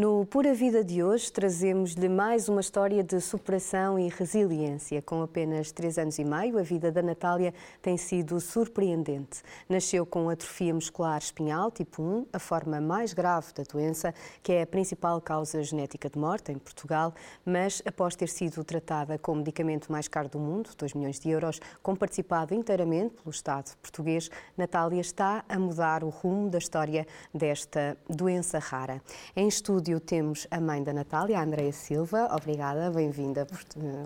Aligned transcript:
No 0.00 0.24
Pura 0.24 0.54
Vida 0.54 0.82
de 0.82 1.02
hoje, 1.02 1.30
trazemos-lhe 1.30 2.08
mais 2.08 2.48
uma 2.48 2.62
história 2.62 3.04
de 3.04 3.20
superação 3.20 3.98
e 3.98 4.08
resiliência. 4.08 5.02
Com 5.02 5.20
apenas 5.20 5.72
três 5.72 5.98
anos 5.98 6.18
e 6.18 6.24
meio, 6.24 6.58
a 6.58 6.62
vida 6.62 6.90
da 6.90 7.02
Natália 7.02 7.52
tem 7.82 7.98
sido 7.98 8.40
surpreendente. 8.40 9.42
Nasceu 9.68 10.06
com 10.06 10.30
atrofia 10.30 10.72
muscular 10.72 11.18
espinhal 11.18 11.70
tipo 11.70 12.02
1, 12.02 12.26
a 12.32 12.38
forma 12.38 12.80
mais 12.80 13.12
grave 13.12 13.52
da 13.52 13.62
doença, 13.62 14.14
que 14.42 14.52
é 14.52 14.62
a 14.62 14.66
principal 14.66 15.20
causa 15.20 15.62
genética 15.62 16.08
de 16.08 16.18
morte 16.18 16.50
em 16.50 16.56
Portugal, 16.56 17.12
mas 17.44 17.82
após 17.84 18.16
ter 18.16 18.30
sido 18.30 18.64
tratada 18.64 19.18
com 19.18 19.32
o 19.32 19.36
medicamento 19.36 19.92
mais 19.92 20.08
caro 20.08 20.30
do 20.30 20.38
mundo, 20.38 20.70
2 20.78 20.94
milhões 20.94 21.20
de 21.20 21.28
euros, 21.28 21.60
com 21.82 21.94
participado 21.94 22.54
inteiramente 22.54 23.16
pelo 23.16 23.30
Estado 23.30 23.76
português, 23.82 24.30
Natália 24.56 25.02
está 25.02 25.44
a 25.46 25.58
mudar 25.58 26.02
o 26.02 26.08
rumo 26.08 26.48
da 26.48 26.56
história 26.56 27.06
desta 27.34 27.98
doença 28.08 28.58
rara. 28.58 29.02
Em 29.36 29.46
estudo 29.46 29.89
estúdio 29.90 30.00
temos 30.00 30.46
a 30.50 30.60
mãe 30.60 30.82
da 30.82 30.92
Natália, 30.92 31.38
a 31.38 31.42
Andreia 31.42 31.72
Silva. 31.72 32.28
Obrigada, 32.32 32.90
bem-vinda. 32.90 33.46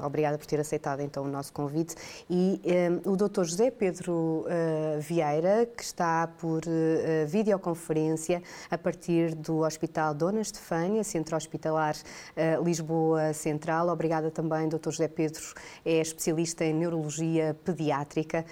Obrigada 0.02 0.38
por 0.38 0.47
ter 0.47 0.59
aceitado 0.59 1.01
então 1.01 1.24
o 1.24 1.29
nosso 1.29 1.52
convite. 1.52 1.95
E 2.30 2.60
um, 2.65 2.69
eh, 2.70 3.01
o 3.05 3.16
Dr. 3.16 3.45
José 3.45 3.70
Pedro 3.70 4.47
uh, 4.47 5.01
Vieira, 5.01 5.66
que 5.66 5.83
está 5.83 6.27
por 6.27 6.62
uh, 6.65 7.27
videoconferência 7.27 8.43
a 8.70 8.79
partir 8.79 9.34
do 9.34 9.59
Hospital 9.59 10.15
Dona 10.15 10.40
Estefânia, 10.40 11.05
Centro 11.05 11.37
Hospitalar 11.37 11.95
uh, 11.96 12.65
Lisboa 12.65 13.32
Central. 13.32 13.88
Obrigada 13.88 14.30
também, 14.30 14.68
Dr. 14.68 14.90
José 14.90 15.09
Pedro, 15.09 15.43
é 15.85 16.01
especialista 16.01 16.65
em 16.65 16.73
neurologia 16.73 17.57
pediátrica. 17.65 18.45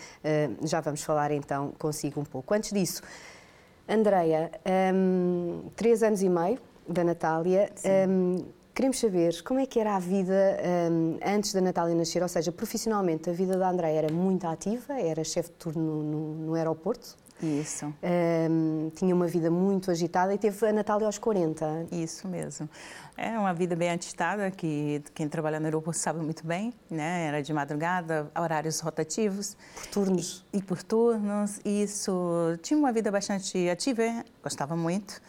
já 0.62 0.80
vamos 0.80 1.02
falar 1.02 1.30
então 1.30 1.72
consigo 1.78 2.20
um 2.20 2.24
pouco. 2.24 2.52
Antes 2.52 2.72
disso, 2.72 3.02
Andreia, 3.88 4.50
um, 4.94 5.70
três 5.76 6.02
anos 6.02 6.22
e 6.22 6.28
meio 6.28 6.71
da 6.92 7.04
Natália. 7.04 7.70
Um, 8.08 8.44
queremos 8.74 8.98
saber 8.98 9.42
como 9.42 9.60
é 9.60 9.66
que 9.66 9.78
era 9.78 9.96
a 9.96 9.98
vida 9.98 10.58
um, 10.90 11.18
antes 11.24 11.52
da 11.52 11.60
Natália 11.60 11.94
nascer, 11.94 12.22
ou 12.22 12.28
seja, 12.28 12.50
profissionalmente 12.50 13.28
a 13.28 13.32
vida 13.32 13.56
da 13.56 13.68
Andréia 13.68 13.98
era 13.98 14.12
muito 14.12 14.46
ativa, 14.46 14.94
era 14.94 15.22
chefe 15.24 15.50
de 15.50 15.56
turno 15.56 16.02
no, 16.02 16.34
no 16.46 16.54
aeroporto. 16.54 17.16
Isso. 17.42 17.92
Um, 18.50 18.90
tinha 18.94 19.12
uma 19.12 19.26
vida 19.26 19.50
muito 19.50 19.90
agitada 19.90 20.32
e 20.32 20.38
teve 20.38 20.64
a 20.64 20.72
Natália 20.72 21.06
aos 21.06 21.18
40. 21.18 21.88
Isso 21.90 22.28
mesmo. 22.28 22.68
É 23.16 23.36
uma 23.36 23.52
vida 23.52 23.74
bem 23.74 23.90
agitada, 23.90 24.50
que 24.50 25.02
quem 25.12 25.28
trabalha 25.28 25.58
no 25.58 25.66
aeroporto 25.66 25.98
sabe 25.98 26.20
muito 26.20 26.46
bem, 26.46 26.72
né? 26.88 27.26
Era 27.26 27.42
de 27.42 27.52
madrugada, 27.52 28.30
horários 28.38 28.78
rotativos. 28.78 29.56
Por 29.74 29.86
turnos. 29.86 30.46
E, 30.52 30.58
e 30.58 30.62
por 30.62 30.82
turnos, 30.82 31.60
isso. 31.64 32.12
Tinha 32.62 32.78
uma 32.78 32.92
vida 32.92 33.10
bastante 33.10 33.68
ativa, 33.68 34.24
gostava 34.42 34.76
muito 34.76 35.20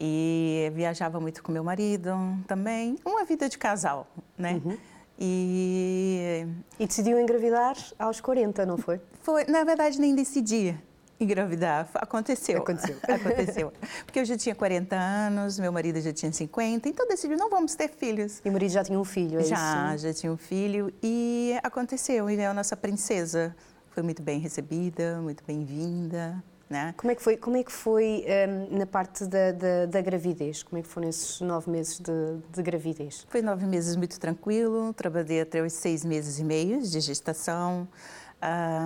e 0.00 0.70
viajava 0.74 1.18
muito 1.20 1.42
com 1.42 1.50
meu 1.50 1.64
marido 1.64 2.10
também. 2.46 2.96
Uma 3.04 3.24
vida 3.24 3.48
de 3.48 3.58
casal, 3.58 4.06
né? 4.36 4.60
Uhum. 4.64 4.76
E... 5.18 6.46
e 6.78 6.86
decidiu 6.86 7.18
engravidar 7.18 7.76
aos 7.98 8.20
40, 8.20 8.64
não 8.64 8.78
foi? 8.78 9.00
Foi, 9.22 9.44
na 9.44 9.64
verdade, 9.64 10.00
nem 10.00 10.14
decidi 10.14 10.78
engravidar. 11.20 11.88
Aconteceu. 11.94 12.58
Aconteceu. 12.58 12.96
Aconteceu. 13.02 13.72
Porque 14.04 14.20
eu 14.20 14.24
já 14.24 14.36
tinha 14.36 14.54
40 14.54 14.94
anos, 14.94 15.58
meu 15.58 15.72
marido 15.72 16.00
já 16.00 16.12
tinha 16.12 16.32
50, 16.32 16.88
então 16.88 17.06
decidiu, 17.08 17.36
não 17.36 17.50
vamos 17.50 17.74
ter 17.74 17.88
filhos. 17.88 18.40
E 18.44 18.48
o 18.48 18.52
marido 18.52 18.70
já 18.70 18.84
tinha 18.84 18.98
um 18.98 19.04
filho, 19.04 19.40
é 19.40 19.44
já, 19.44 19.94
isso? 19.94 20.06
Já, 20.06 20.14
tinha 20.14 20.32
um 20.32 20.36
filho. 20.36 20.92
E 21.02 21.58
aconteceu, 21.62 22.30
e 22.30 22.36
veio 22.36 22.50
a 22.50 22.54
nossa 22.54 22.76
princesa. 22.76 23.54
Foi 23.90 24.02
muito 24.02 24.22
bem 24.22 24.38
recebida, 24.38 25.20
muito 25.20 25.42
bem-vinda. 25.44 26.42
Né? 26.68 26.92
Como 26.98 27.10
é 27.10 27.14
que 27.14 27.22
foi, 27.22 27.36
como 27.38 27.56
é 27.56 27.64
que 27.64 27.72
foi 27.72 28.26
um, 28.70 28.78
na 28.78 28.86
parte 28.86 29.24
da, 29.24 29.52
da, 29.52 29.86
da, 29.86 30.02
gravidez? 30.02 30.62
Como 30.62 30.78
é 30.78 30.82
que 30.82 30.88
foram 30.88 31.08
esses 31.08 31.40
nove 31.40 31.70
meses 31.70 31.98
de, 31.98 32.12
de, 32.52 32.62
gravidez? 32.62 33.26
Foi 33.30 33.40
nove 33.40 33.64
meses 33.64 33.96
muito 33.96 34.20
tranquilo, 34.20 34.92
trabalhei 34.92 35.40
até 35.40 35.62
os 35.62 35.72
seis 35.72 36.04
meses 36.04 36.38
e 36.38 36.44
meio 36.44 36.82
de 36.82 37.00
gestação, 37.00 37.88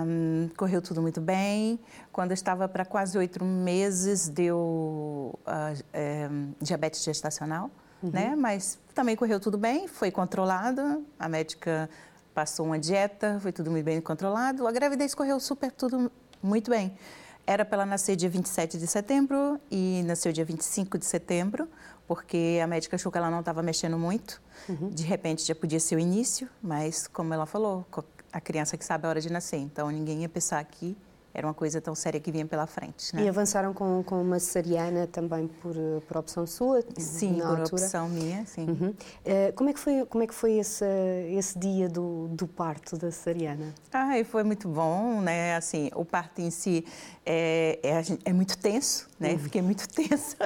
um, 0.07 0.49
correu 0.55 0.81
tudo 0.81 1.01
muito 1.01 1.19
bem. 1.19 1.77
Quando 2.09 2.31
eu 2.31 2.35
estava 2.35 2.69
para 2.69 2.85
quase 2.85 3.17
oito 3.17 3.43
meses, 3.43 4.29
deu 4.29 5.37
uh, 5.45 6.55
diabetes 6.61 7.03
gestacional, 7.03 7.69
uhum. 8.01 8.11
né? 8.11 8.33
mas 8.33 8.79
também 8.95 9.17
correu 9.17 9.41
tudo 9.41 9.57
bem, 9.57 9.89
foi 9.89 10.09
controlado, 10.09 11.05
a 11.19 11.27
médica 11.27 11.89
passou 12.33 12.65
uma 12.65 12.79
dieta, 12.79 13.39
foi 13.41 13.51
tudo 13.51 13.69
muito 13.69 13.83
bem 13.83 13.99
controlado, 13.99 14.65
a 14.65 14.71
gravidez 14.71 15.13
correu 15.13 15.37
super 15.37 15.69
tudo 15.69 16.09
muito 16.41 16.71
bem. 16.71 16.97
Era 17.45 17.65
para 17.65 17.77
ela 17.77 17.85
nascer 17.85 18.15
dia 18.15 18.29
27 18.29 18.77
de 18.77 18.87
setembro 18.87 19.59
e 19.69 20.01
nasceu 20.05 20.31
dia 20.31 20.45
25 20.45 20.97
de 20.97 21.05
setembro, 21.05 21.67
porque 22.07 22.59
a 22.63 22.67
médica 22.67 22.95
achou 22.95 23.11
que 23.11 23.17
ela 23.17 23.29
não 23.29 23.41
estava 23.41 23.61
mexendo 23.61 23.97
muito. 23.97 24.41
Uhum. 24.69 24.89
De 24.89 25.03
repente 25.03 25.45
já 25.45 25.53
podia 25.53 25.79
ser 25.79 25.95
o 25.95 25.99
início, 25.99 26.49
mas 26.61 27.07
como 27.07 27.33
ela 27.33 27.45
falou, 27.45 27.85
a 28.31 28.39
criança 28.39 28.77
que 28.77 28.85
sabe 28.85 29.05
a 29.05 29.09
hora 29.09 29.21
de 29.21 29.31
nascer, 29.31 29.57
então 29.57 29.89
ninguém 29.89 30.21
ia 30.21 30.29
pensar 30.29 30.63
que 30.63 30.97
era 31.33 31.47
uma 31.47 31.53
coisa 31.53 31.81
tão 31.81 31.95
séria 31.95 32.19
que 32.19 32.31
vinha 32.31 32.45
pela 32.45 32.67
frente. 32.67 33.15
Né? 33.15 33.23
E 33.23 33.29
avançaram 33.29 33.73
com, 33.73 34.03
com 34.03 34.21
uma 34.21 34.39
cesariana 34.39 35.07
também 35.07 35.47
por, 35.47 35.73
por 36.07 36.17
opção 36.17 36.45
sua? 36.45 36.83
Sim, 36.97 37.35
por 37.35 37.59
altura. 37.59 37.63
opção 37.63 38.07
minha, 38.07 38.45
sim. 38.45 38.67
Uhum. 38.67 38.89
Uh, 38.89 39.53
como 39.55 39.69
é 39.69 39.73
que 39.73 39.79
foi, 39.79 40.05
como 40.05 40.23
é 40.23 40.27
que 40.27 40.33
foi 40.33 40.53
esse, 40.53 40.85
esse 41.31 41.57
dia 41.57 41.89
do, 41.89 42.27
do 42.27 42.47
parto 42.47 42.97
da 42.97 43.09
cesariana? 43.09 43.73
Ah, 43.91 44.11
foi 44.25 44.43
muito 44.43 44.67
bom, 44.67 45.21
né? 45.21 45.55
Assim, 45.55 45.89
o 45.95 46.05
parto 46.05 46.39
em 46.39 46.51
si 46.51 46.85
é, 47.25 47.79
é, 47.81 48.01
é 48.25 48.33
muito 48.33 48.57
tenso, 48.57 49.07
né? 49.19 49.33
Uhum. 49.33 49.39
Fiquei 49.39 49.61
muito 49.61 49.87
tensa. 49.89 50.37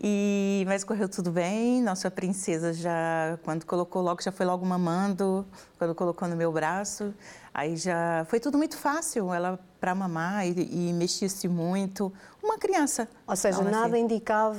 e, 0.00 0.64
mas 0.66 0.82
correu 0.84 1.08
tudo 1.08 1.30
bem. 1.30 1.80
Nossa 1.82 2.10
princesa 2.10 2.72
já, 2.72 3.38
quando 3.44 3.64
colocou 3.64 4.02
logo, 4.02 4.22
já 4.22 4.32
foi 4.32 4.44
logo 4.44 4.64
mamando, 4.66 5.46
quando 5.78 5.94
colocou 5.94 6.26
no 6.28 6.36
meu 6.36 6.50
braço. 6.52 7.14
Aí 7.54 7.76
já 7.76 8.24
foi 8.28 8.38
tudo 8.38 8.58
muito 8.58 8.76
fácil, 8.76 9.32
ela 9.32 9.58
para 9.80 9.94
mamar 9.94 10.46
e, 10.46 10.88
e 10.88 10.92
mexia-se 10.92 11.48
muito. 11.48 12.12
Uma 12.42 12.58
criança. 12.58 13.08
Ou 13.26 13.36
seja, 13.36 13.62
nada 13.62 13.94
assim. 13.94 14.04
indicava 14.04 14.56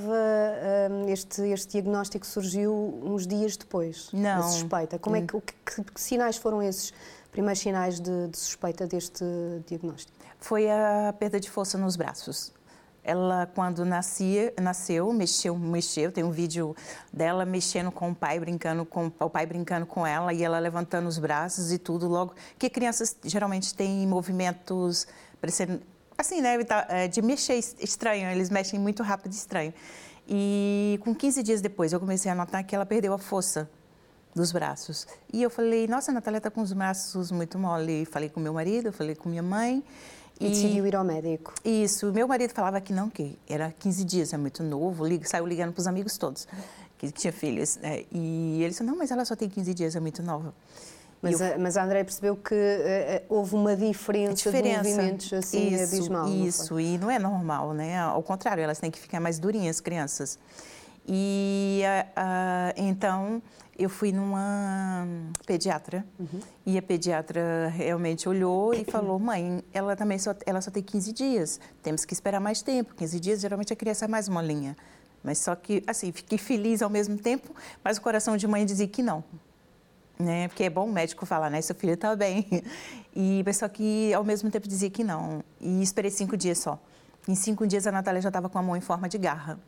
um, 0.91 1.09
este, 1.09 1.41
este 1.43 1.71
diagnóstico 1.73 2.25
surgiu 2.25 2.73
uns 3.03 3.25
dias 3.27 3.57
depois 3.57 4.09
Não. 4.13 4.43
suspeita. 4.43 4.97
Como 4.99 5.15
é 5.15 5.21
que, 5.21 5.39
que, 5.41 5.83
que 5.83 6.01
sinais 6.01 6.37
foram 6.37 6.61
esses 6.61 6.93
primeiros 7.31 7.59
sinais 7.59 7.99
de, 7.99 8.27
de 8.27 8.37
suspeita 8.37 8.87
deste 8.87 9.23
diagnóstico? 9.67 10.18
Foi 10.39 10.69
a 10.69 11.13
perda 11.17 11.39
de 11.39 11.49
força 11.49 11.77
nos 11.77 11.95
braços. 11.95 12.53
Ela, 13.03 13.49
quando 13.55 13.85
nascia, 13.85 14.53
nasceu, 14.61 15.11
mexeu, 15.11 15.57
mexeu. 15.57 16.11
Tem 16.11 16.23
um 16.23 16.31
vídeo 16.31 16.75
dela 17.11 17.45
mexendo 17.45 17.91
com 17.91 18.11
o 18.11 18.15
pai, 18.15 18.39
brincando 18.39 18.85
com 18.85 19.07
o 19.07 19.29
pai 19.29 19.45
brincando 19.45 19.85
com 19.85 20.05
ela 20.05 20.33
e 20.33 20.43
ela 20.43 20.59
levantando 20.59 21.07
os 21.07 21.17
braços 21.17 21.71
e 21.71 21.77
tudo. 21.77 22.07
Logo, 22.07 22.33
que 22.57 22.69
crianças 22.69 23.15
geralmente 23.23 23.73
têm 23.73 24.05
movimentos 24.05 25.07
parecendo 25.39 25.81
assim, 26.17 26.41
né, 26.41 26.57
é, 26.89 27.07
de 27.07 27.21
mexer 27.21 27.55
estranho. 27.79 28.29
Eles 28.29 28.49
mexem 28.49 28.79
muito 28.79 29.01
rápido, 29.01 29.31
estranho. 29.31 29.73
E 30.27 30.99
com 31.03 31.15
15 31.15 31.41
dias 31.41 31.61
depois, 31.61 31.93
eu 31.93 31.99
comecei 31.99 32.29
a 32.29 32.35
notar 32.35 32.63
que 32.63 32.75
ela 32.75 32.85
perdeu 32.85 33.13
a 33.13 33.17
força 33.17 33.69
dos 34.35 34.51
braços. 34.51 35.07
E 35.33 35.41
eu 35.41 35.49
falei, 35.49 35.87
nossa, 35.87 36.11
a 36.11 36.13
Natália 36.13 36.37
está 36.37 36.51
com 36.51 36.61
os 36.61 36.73
braços 36.73 37.31
muito 37.31 37.57
mole. 37.57 38.05
Falei 38.05 38.29
com 38.29 38.39
meu 38.39 38.53
marido, 38.53 38.91
falei 38.91 39.15
com 39.15 39.29
minha 39.29 39.41
mãe. 39.41 39.83
E, 40.39 40.45
e 40.45 40.49
decidiu 40.49 40.87
ir 40.87 40.95
ao 40.95 41.03
médico. 41.03 41.53
Isso. 41.65 42.11
Meu 42.13 42.27
marido 42.27 42.53
falava 42.53 42.79
que 42.79 42.93
não, 42.93 43.09
que 43.09 43.37
era 43.47 43.73
15 43.77 44.05
dias, 44.05 44.33
é 44.33 44.37
muito 44.37 44.63
novo. 44.63 45.05
Liga, 45.05 45.27
saiu 45.27 45.45
ligando 45.45 45.73
para 45.73 45.81
os 45.81 45.87
amigos 45.87 46.17
todos 46.17 46.47
que, 46.99 47.11
tinha 47.11 47.33
filhos. 47.33 47.77
Né? 47.77 48.03
E 48.11 48.59
ele 48.61 48.69
disse, 48.69 48.83
não, 48.83 48.95
mas 48.95 49.09
ela 49.09 49.25
só 49.25 49.35
tem 49.35 49.49
15 49.49 49.73
dias, 49.73 49.95
é 49.95 49.99
muito 49.99 50.21
nova. 50.21 50.53
Mas, 51.21 51.41
eu... 51.41 51.55
a, 51.55 51.57
mas 51.57 51.75
a 51.75 51.83
André 51.83 52.03
percebeu 52.03 52.35
que 52.35 52.55
uh, 52.55 53.25
houve 53.27 53.55
uma 53.55 53.75
diferença, 53.75 54.35
diferença, 54.35 54.83
de 54.83 54.89
movimentos 54.89 55.33
assim 55.33 55.73
isso, 55.73 55.95
abismal. 55.95 56.29
Isso, 56.29 56.73
não 56.73 56.79
e 56.79 56.97
não 56.97 57.11
é 57.11 57.19
normal, 57.19 57.73
né? 57.73 57.99
Ao 57.99 58.21
contrário, 58.23 58.63
elas 58.63 58.79
têm 58.79 58.89
que 58.91 58.99
ficar 58.99 59.19
mais 59.19 59.39
durinhas, 59.39 59.81
crianças. 59.81 60.39
E 61.11 61.81
uh, 62.15 62.73
então 62.77 63.41
eu 63.75 63.89
fui 63.89 64.11
numa 64.11 65.07
pediatra 65.47 66.05
uhum. 66.19 66.39
e 66.67 66.77
a 66.77 66.81
pediatra 66.83 67.67
realmente 67.69 68.29
olhou 68.29 68.75
e 68.75 68.85
falou: 68.85 69.17
mãe, 69.17 69.63
ela 69.73 69.95
também 69.95 70.19
só, 70.19 70.35
ela 70.45 70.61
só 70.61 70.69
tem 70.69 70.83
15 70.83 71.11
dias, 71.11 71.59
temos 71.81 72.05
que 72.05 72.13
esperar 72.13 72.39
mais 72.39 72.61
tempo. 72.61 72.93
15 72.93 73.19
dias 73.19 73.41
geralmente 73.41 73.73
a 73.73 73.75
criança 73.75 74.05
é 74.05 74.07
mais 74.07 74.29
molinha. 74.29 74.77
Mas 75.23 75.39
só 75.39 75.55
que, 75.55 75.83
assim, 75.87 76.11
fiquei 76.11 76.37
feliz 76.37 76.81
ao 76.81 76.89
mesmo 76.89 77.17
tempo, 77.17 77.53
mas 77.83 77.97
o 77.97 78.01
coração 78.01 78.37
de 78.37 78.47
mãe 78.47 78.63
dizia 78.63 78.87
que 78.87 79.01
não. 79.01 79.23
Né? 80.17 80.47
Porque 80.47 80.63
é 80.63 80.69
bom 80.69 80.85
o 80.87 80.91
médico 80.91 81.25
falar, 81.25 81.49
né? 81.49 81.59
Seu 81.61 81.75
filho 81.75 81.93
está 81.93 82.15
bem. 82.15 82.45
E, 83.15 83.41
mas 83.43 83.57
só 83.57 83.67
que 83.67 84.13
ao 84.13 84.23
mesmo 84.23 84.51
tempo 84.51 84.67
dizia 84.67 84.89
que 84.89 85.03
não. 85.03 85.43
E 85.59 85.81
esperei 85.81 86.11
cinco 86.11 86.37
dias 86.37 86.59
só. 86.59 86.79
Em 87.27 87.33
cinco 87.33 87.65
dias 87.65 87.87
a 87.87 87.91
Natália 87.91 88.21
já 88.21 88.29
estava 88.29 88.47
com 88.47 88.57
a 88.59 88.61
mão 88.61 88.77
em 88.77 88.81
forma 88.81 89.09
de 89.09 89.17
garra. 89.17 89.59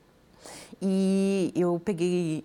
E 0.82 1.52
eu 1.56 1.80
peguei 1.84 2.44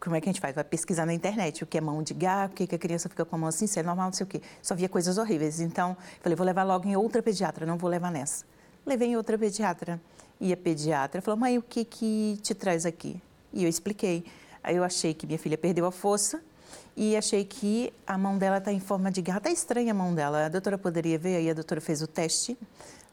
como 0.00 0.16
é 0.16 0.20
que 0.20 0.28
a 0.28 0.32
gente 0.32 0.40
faz? 0.40 0.54
Vai 0.54 0.64
pesquisar 0.64 1.06
na 1.06 1.14
internet 1.14 1.62
o 1.62 1.66
que 1.66 1.78
é 1.78 1.80
mão 1.80 2.02
de 2.02 2.12
gato, 2.12 2.52
o 2.52 2.54
que, 2.54 2.66
que 2.66 2.74
a 2.74 2.78
criança 2.78 3.08
fica 3.08 3.24
com 3.24 3.36
a 3.36 3.38
mão 3.38 3.48
assim, 3.48 3.66
se 3.66 3.78
é 3.78 3.82
normal, 3.82 4.06
não 4.06 4.12
sei 4.12 4.24
o 4.24 4.26
quê. 4.26 4.42
Só 4.60 4.74
via 4.74 4.88
coisas 4.88 5.18
horríveis. 5.18 5.60
Então, 5.60 5.96
falei, 6.20 6.34
vou 6.34 6.44
levar 6.44 6.64
logo 6.64 6.88
em 6.88 6.96
outra 6.96 7.22
pediatra, 7.22 7.64
não 7.64 7.78
vou 7.78 7.88
levar 7.88 8.10
nessa. 8.10 8.44
Levei 8.84 9.08
em 9.08 9.16
outra 9.16 9.38
pediatra. 9.38 10.00
E 10.40 10.52
a 10.52 10.56
pediatra 10.56 11.22
falou, 11.22 11.38
mãe, 11.38 11.56
o 11.58 11.62
que 11.62 11.84
que 11.84 12.38
te 12.42 12.54
traz 12.54 12.84
aqui? 12.84 13.20
E 13.52 13.62
eu 13.62 13.68
expliquei. 13.68 14.24
Aí 14.62 14.76
eu 14.76 14.82
achei 14.82 15.14
que 15.14 15.26
minha 15.26 15.38
filha 15.38 15.56
perdeu 15.56 15.86
a 15.86 15.92
força 15.92 16.42
e 16.96 17.16
achei 17.16 17.44
que 17.44 17.92
a 18.06 18.18
mão 18.18 18.36
dela 18.36 18.58
está 18.58 18.72
em 18.72 18.80
forma 18.80 19.10
de 19.10 19.22
garra. 19.22 19.38
Está 19.38 19.50
estranha 19.50 19.92
a 19.92 19.94
mão 19.94 20.14
dela. 20.14 20.46
A 20.46 20.48
doutora 20.48 20.76
poderia 20.76 21.18
ver, 21.18 21.36
aí 21.36 21.50
a 21.50 21.54
doutora 21.54 21.80
fez 21.80 22.02
o 22.02 22.06
teste 22.06 22.58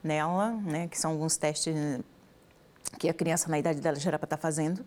nela, 0.04 0.52
né, 0.52 0.88
que 0.88 1.00
são 1.00 1.12
alguns 1.12 1.36
testes 1.36 1.74
que 2.98 3.10
a 3.10 3.14
criança 3.14 3.50
na 3.50 3.60
idade 3.60 3.80
dela 3.80 3.98
já 3.98 4.10
era 4.10 4.20
para 4.20 4.26
estar 4.26 4.38
tá 4.38 4.42
fazendo. 4.42 4.86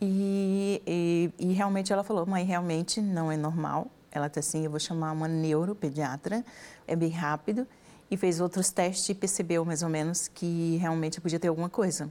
E, 0.00 0.82
e, 0.86 1.30
e, 1.38 1.52
realmente 1.52 1.92
ela 1.92 2.02
falou, 2.02 2.26
mãe, 2.26 2.44
realmente 2.44 3.00
não 3.00 3.30
é 3.30 3.36
normal. 3.36 3.88
Ela 4.10 4.26
está 4.26 4.40
assim, 4.40 4.64
eu 4.64 4.70
vou 4.70 4.80
chamar 4.80 5.12
uma 5.12 5.28
neuropediatra, 5.28 6.44
é 6.86 6.96
bem 6.96 7.10
rápido. 7.10 7.66
E 8.10 8.16
fez 8.16 8.40
outros 8.40 8.70
testes 8.70 9.08
e 9.08 9.14
percebeu 9.14 9.64
mais 9.64 9.82
ou 9.82 9.88
menos 9.88 10.28
que 10.28 10.76
realmente 10.76 11.20
podia 11.20 11.38
ter 11.38 11.48
alguma 11.48 11.68
coisa. 11.68 12.10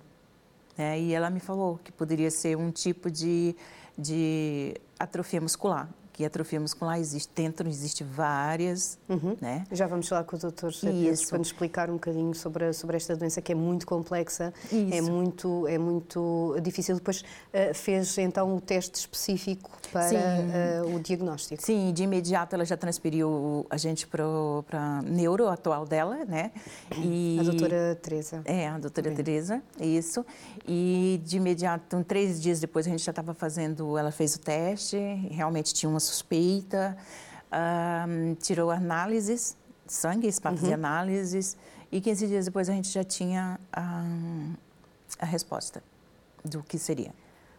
É, 0.77 0.99
e 0.99 1.13
ela 1.13 1.29
me 1.29 1.39
falou 1.39 1.79
que 1.83 1.91
poderia 1.91 2.31
ser 2.31 2.57
um 2.57 2.71
tipo 2.71 3.11
de, 3.11 3.55
de 3.97 4.73
atrofia 4.97 5.39
muscular 5.39 5.87
que 6.21 6.25
atrofia 6.25 6.59
muscular 6.59 6.99
existe 6.99 7.31
dentro, 7.35 7.67
existe 7.67 8.03
várias, 8.03 8.99
uhum. 9.09 9.35
né? 9.41 9.65
Já 9.71 9.87
vamos 9.87 10.07
falar 10.07 10.23
com 10.23 10.35
o 10.35 10.39
doutor 10.39 10.69
Isso. 10.71 11.29
para 11.29 11.39
nos 11.39 11.47
explicar 11.47 11.89
um 11.89 11.93
bocadinho 11.93 12.33
sobre, 12.35 12.71
sobre 12.73 12.97
esta 12.97 13.15
doença 13.15 13.41
que 13.41 13.51
é 13.51 13.55
muito 13.55 13.87
complexa, 13.87 14.53
é 14.71 14.75
Isso. 14.75 14.95
é 14.95 15.01
muito, 15.01 15.67
é 15.67 15.77
muito 15.79 16.55
difícil. 16.61 16.95
Depois 16.95 17.21
uh, 17.21 17.73
fez 17.73 18.17
então 18.19 18.55
o 18.55 18.61
teste 18.61 18.99
específico 18.99 19.71
para 19.91 20.09
uh, 20.11 20.95
o 20.95 20.99
diagnóstico. 20.99 21.61
Sim, 21.63 21.91
de 21.91 22.03
imediato 22.03 22.55
ela 22.55 22.65
já 22.65 22.77
transferiu 22.77 23.65
a 23.69 23.77
gente 23.77 24.05
para 24.05 24.23
a 24.71 25.01
neuro 25.01 25.47
atual 25.47 25.85
dela, 25.85 26.23
né? 26.25 26.51
E, 26.97 27.37
a 27.39 27.43
doutora 27.43 27.99
Teresa. 28.01 28.41
É, 28.45 28.67
a 28.67 28.77
doutora 28.77 29.07
Bem. 29.07 29.17
Teresa, 29.17 29.61
isso. 29.79 30.23
E 30.67 31.19
de 31.25 31.37
imediato, 31.37 32.03
três 32.03 32.39
dias 32.39 32.59
depois 32.59 32.85
a 32.85 32.91
gente 32.91 33.03
já 33.03 33.11
estava 33.11 33.33
fazendo, 33.33 33.97
ela 33.97 34.11
fez 34.11 34.35
o 34.35 34.39
teste, 34.39 34.97
realmente 35.31 35.73
tinha 35.73 35.89
uma 35.89 35.99
suspeita, 36.11 36.97
um, 37.51 38.35
tirou 38.35 38.69
análises, 38.69 39.57
sangue, 39.87 40.31
para 40.39 40.51
fazer 40.51 40.67
uhum. 40.67 40.73
análises, 40.73 41.57
e 41.91 41.99
15 41.99 42.27
dias 42.27 42.45
depois 42.45 42.69
a 42.69 42.73
gente 42.73 42.89
já 42.89 43.03
tinha 43.03 43.59
um, 43.77 44.53
a 45.19 45.25
resposta 45.25 45.83
do 46.43 46.63
que 46.63 46.77
seria. 46.77 47.13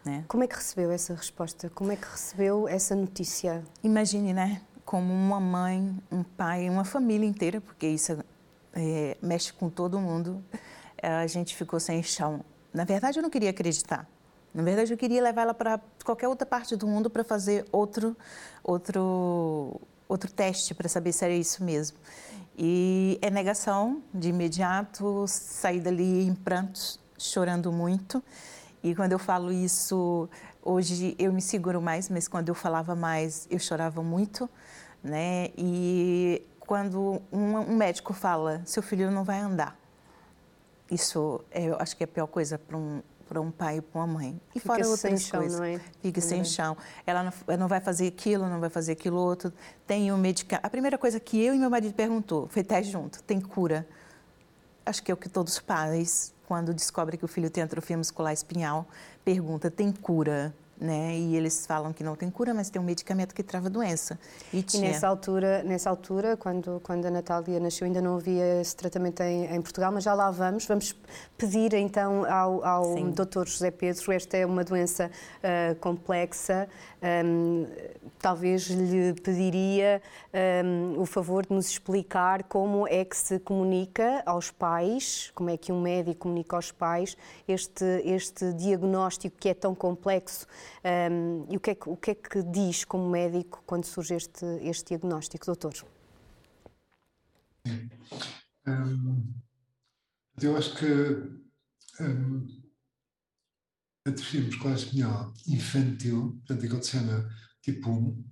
Né? 0.04 0.24
Como 0.26 0.42
é 0.42 0.46
que 0.46 0.56
recebeu 0.56 0.90
essa 0.90 1.14
resposta? 1.14 1.70
Como 1.70 1.92
é 1.92 1.96
que 1.96 2.06
recebeu 2.06 2.66
essa 2.66 2.94
notícia? 2.96 3.62
Imagine, 3.82 4.32
né? 4.32 4.62
Como 4.84 5.12
uma 5.12 5.38
mãe, 5.38 5.96
um 6.10 6.22
pai, 6.22 6.68
uma 6.68 6.84
família 6.84 7.26
inteira, 7.26 7.60
porque 7.60 7.86
isso 7.86 8.18
é, 8.72 9.16
mexe 9.22 9.52
com 9.52 9.70
todo 9.70 10.00
mundo. 10.00 10.42
A 11.00 11.26
gente 11.26 11.54
ficou 11.54 11.78
sem 11.78 12.02
chão. 12.02 12.44
Na 12.72 12.84
verdade, 12.84 13.18
eu 13.18 13.22
não 13.22 13.30
queria 13.30 13.50
acreditar. 13.50 14.08
Na 14.54 14.62
verdade, 14.62 14.92
eu 14.92 14.98
queria 14.98 15.22
levar 15.22 15.42
ela 15.42 15.54
para 15.54 15.80
qualquer 16.04 16.28
outra 16.28 16.46
parte 16.46 16.76
do 16.76 16.86
mundo 16.86 17.08
para 17.08 17.24
fazer 17.24 17.64
outro, 17.72 18.14
outro, 18.62 19.80
outro 20.06 20.30
teste 20.30 20.74
para 20.74 20.88
saber 20.88 21.12
se 21.12 21.24
era 21.24 21.34
isso 21.34 21.64
mesmo. 21.64 21.96
E 22.56 23.18
é 23.22 23.30
negação 23.30 24.02
de 24.12 24.28
imediato, 24.28 25.24
saí 25.26 25.80
dali 25.80 26.26
em 26.26 26.34
prantos, 26.34 27.00
chorando 27.18 27.72
muito. 27.72 28.22
E 28.82 28.94
quando 28.94 29.12
eu 29.12 29.18
falo 29.18 29.50
isso, 29.50 30.28
hoje 30.62 31.16
eu 31.18 31.32
me 31.32 31.40
seguro 31.40 31.80
mais, 31.80 32.10
mas 32.10 32.28
quando 32.28 32.50
eu 32.50 32.54
falava 32.54 32.94
mais, 32.94 33.46
eu 33.50 33.58
chorava 33.58 34.02
muito, 34.02 34.50
né? 35.02 35.50
E 35.56 36.42
quando 36.60 37.22
um, 37.32 37.56
um 37.56 37.76
médico 37.76 38.12
fala, 38.12 38.60
seu 38.66 38.82
filho 38.82 39.10
não 39.10 39.24
vai 39.24 39.38
andar, 39.38 39.78
isso 40.90 41.42
é, 41.50 41.64
eu 41.64 41.76
acho 41.78 41.96
que 41.96 42.02
é 42.02 42.06
a 42.06 42.08
pior 42.08 42.26
coisa 42.26 42.58
para 42.58 42.76
um, 42.76 43.02
para 43.32 43.40
um 43.40 43.50
pai 43.50 43.78
e 43.78 43.80
para 43.80 43.98
uma 43.98 44.06
mãe. 44.06 44.40
E 44.54 44.60
Fica 44.60 44.74
fora 44.74 44.86
outras 44.86 45.22
chão, 45.22 45.40
coisas. 45.40 45.58
Não 45.58 45.64
é? 45.64 45.80
Fica 46.02 46.20
sem 46.20 46.44
chão. 46.44 46.76
Ela 47.06 47.22
não, 47.22 47.56
não, 47.56 47.66
vai 47.66 47.80
fazer 47.80 48.08
aquilo, 48.08 48.46
não 48.46 48.60
vai 48.60 48.68
fazer 48.68 48.92
aquilo 48.92 49.16
outro. 49.16 49.50
Tem 49.86 50.12
um 50.12 50.18
medicamento. 50.18 50.66
A 50.66 50.68
primeira 50.68 50.98
coisa 50.98 51.18
que 51.18 51.42
eu 51.42 51.54
e 51.54 51.58
meu 51.58 51.70
marido 51.70 51.94
perguntou, 51.94 52.46
foi 52.48 52.62
teste 52.62 52.92
junto, 52.92 53.22
tem 53.22 53.40
cura? 53.40 53.88
Acho 54.84 55.02
que 55.02 55.10
é 55.10 55.14
o 55.14 55.16
que 55.16 55.30
todos 55.30 55.54
os 55.54 55.60
pais, 55.60 56.34
quando 56.46 56.74
descobrem 56.74 57.18
que 57.18 57.24
o 57.24 57.28
filho 57.28 57.48
tem 57.48 57.62
atrofia 57.62 57.96
muscular 57.96 58.34
espinhal, 58.34 58.86
pergunta, 59.24 59.70
tem 59.70 59.90
cura? 59.90 60.54
Né? 60.82 61.16
E 61.16 61.36
eles 61.36 61.64
falam 61.64 61.92
que 61.92 62.02
não 62.02 62.16
tem 62.16 62.28
cura, 62.30 62.52
mas 62.52 62.68
tem 62.68 62.82
um 62.82 62.84
medicamento 62.84 63.34
que 63.34 63.42
trava 63.42 63.68
a 63.68 63.70
doença. 63.70 64.18
E, 64.52 64.62
tinha... 64.62 64.88
e 64.88 64.88
nessa 64.88 65.06
altura, 65.06 65.62
nessa 65.62 65.88
altura 65.88 66.36
quando, 66.36 66.80
quando 66.82 67.06
a 67.06 67.10
Natália 67.10 67.60
nasceu, 67.60 67.86
ainda 67.86 68.00
não 68.00 68.16
havia 68.16 68.60
esse 68.60 68.74
tratamento 68.74 69.22
em, 69.22 69.46
em 69.46 69.62
Portugal, 69.62 69.92
mas 69.92 70.04
já 70.04 70.12
lá 70.12 70.30
vamos. 70.30 70.66
Vamos 70.66 70.94
pedir 71.38 71.72
então 71.74 72.24
ao, 72.30 72.64
ao 72.64 72.94
Dr. 73.12 73.46
José 73.46 73.70
Pedro, 73.70 74.12
esta 74.12 74.36
é 74.36 74.44
uma 74.44 74.64
doença 74.64 75.10
uh, 75.38 75.74
complexa, 75.76 76.68
um, 77.24 77.66
talvez 78.20 78.68
lhe 78.68 79.12
pediria 79.20 80.00
um, 80.64 81.00
o 81.00 81.06
favor 81.06 81.44
de 81.44 81.52
nos 81.52 81.68
explicar 81.68 82.44
como 82.44 82.86
é 82.86 83.04
que 83.04 83.16
se 83.16 83.38
comunica 83.38 84.22
aos 84.24 84.50
pais, 84.50 85.30
como 85.34 85.50
é 85.50 85.56
que 85.56 85.72
um 85.72 85.80
médico 85.80 86.20
comunica 86.20 86.56
aos 86.56 86.70
pais 86.70 87.16
este, 87.46 87.84
este 88.04 88.52
diagnóstico 88.52 89.36
que 89.38 89.48
é 89.48 89.54
tão 89.54 89.74
complexo 89.74 90.46
um, 90.84 91.46
e 91.50 91.56
o 91.56 91.60
que, 91.60 91.70
é 91.70 91.74
que, 91.74 91.88
o 91.88 91.96
que 91.96 92.10
é 92.10 92.14
que 92.14 92.42
diz 92.42 92.84
como 92.84 93.08
médico 93.08 93.62
quando 93.66 93.84
surge 93.84 94.14
este, 94.14 94.44
este 94.62 94.88
diagnóstico, 94.88 95.46
doutor? 95.46 95.74
Eu 100.40 100.56
acho 100.56 100.74
que 100.76 100.86
um, 102.02 102.62
a 104.06 104.10
atrofia 104.10 104.40
muscular 104.42 104.74
espinhal 104.74 105.32
infantil, 105.46 106.32
portanto, 106.38 106.64
aquilo 106.64 106.80
que 106.80 106.86
se 106.86 106.92
chama 106.92 107.30
tipo 107.62 107.90
1, 107.90 108.24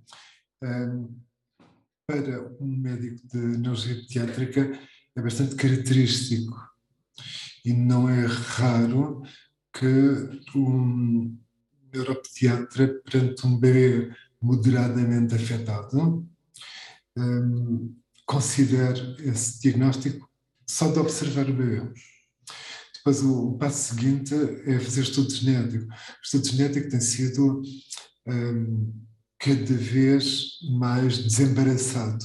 um, 0.63 1.21
para 2.05 2.41
um 2.59 2.67
médico 2.67 3.27
de 3.27 3.37
neurologia 3.37 3.95
pediátrica 3.95 4.79
é 5.15 5.21
bastante 5.21 5.55
característico 5.55 6.57
e 7.63 7.73
não 7.73 8.09
é 8.09 8.25
raro 8.25 9.23
que 9.73 9.85
um 10.55 11.37
neuropediatra 11.93 13.01
perante 13.03 13.45
um 13.45 13.57
bebê 13.57 14.11
moderadamente 14.41 15.35
afetado 15.35 16.25
um, 17.17 17.95
considere 18.25 19.15
esse 19.27 19.61
diagnóstico 19.61 20.29
só 20.67 20.89
de 20.89 20.99
observar 20.99 21.49
o 21.49 21.53
bebê. 21.53 21.91
Depois, 22.95 23.21
o, 23.21 23.49
o 23.49 23.57
passo 23.57 23.93
seguinte 23.93 24.33
é 24.33 24.79
fazer 24.79 25.01
estudo 25.01 25.29
genético. 25.29 25.85
O 25.85 26.23
estudo 26.23 26.47
genético 26.47 26.89
tem 26.89 27.01
sido 27.01 27.61
um, 28.27 28.93
cada 29.39 29.73
vez 29.73 30.59
mais 30.77 31.17
desembaraçado. 31.17 32.23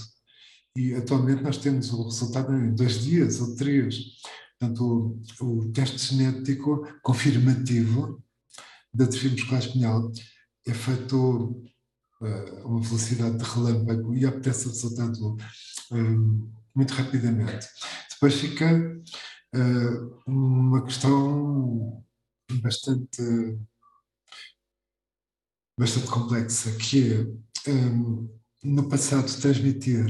E 0.77 0.95
atualmente 0.95 1.43
nós 1.43 1.57
temos 1.57 1.91
o 1.93 2.05
resultado 2.05 2.55
em 2.55 2.75
dois 2.75 3.03
dias 3.03 3.41
ou 3.41 3.57
três. 3.57 3.97
Portanto, 4.59 5.19
o, 5.41 5.45
o 5.45 5.73
teste 5.73 6.15
genético 6.15 6.87
confirmativo 7.03 8.23
da 8.97 9.07
muscular 9.33 9.61
espinhal 9.61 10.13
é 10.67 10.75
feito 10.75 11.63
uh, 12.21 12.63
a 12.63 12.67
uma 12.67 12.81
velocidade 12.81 13.37
de 13.37 13.45
relâmpago 13.45 14.15
e 14.15 14.25
o 14.69 14.73
resultado 14.73 15.37
um, 15.93 16.51
muito 16.75 16.93
rapidamente. 16.95 17.69
Depois 18.11 18.35
fica 18.35 19.03
uh, 19.55 20.23
uma 20.27 20.85
questão 20.85 22.03
bastante 22.63 23.59
bastante 25.79 26.07
complexa, 26.07 26.75
que 26.77 27.13
é, 27.67 27.71
um, 27.71 28.31
no 28.65 28.89
passado, 28.89 29.31
transmitir 29.41 30.07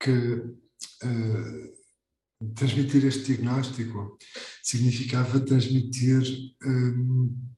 que 0.00 0.10
uh, 0.10 1.74
transmitir 2.56 3.06
este 3.06 3.34
diagnóstico 3.34 4.18
significava 4.62 5.38
transmitir 5.40 6.22
um, 6.64 7.53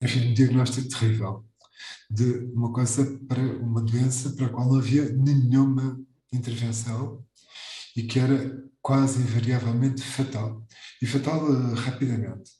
um 0.00 0.34
diagnóstico 0.34 0.88
terrível 0.88 1.44
de 2.10 2.50
uma 2.54 2.72
coisa 2.72 3.04
para 3.28 3.40
uma 3.40 3.82
doença 3.82 4.30
para 4.30 4.46
a 4.46 4.48
qual 4.48 4.68
não 4.68 4.78
havia 4.78 5.12
nenhuma 5.12 6.00
intervenção 6.32 7.24
e 7.96 8.02
que 8.02 8.18
era 8.18 8.62
quase 8.80 9.20
invariavelmente 9.20 10.02
fatal 10.02 10.64
e 11.02 11.06
fatal 11.06 11.44
uh, 11.44 11.74
rapidamente. 11.74 12.50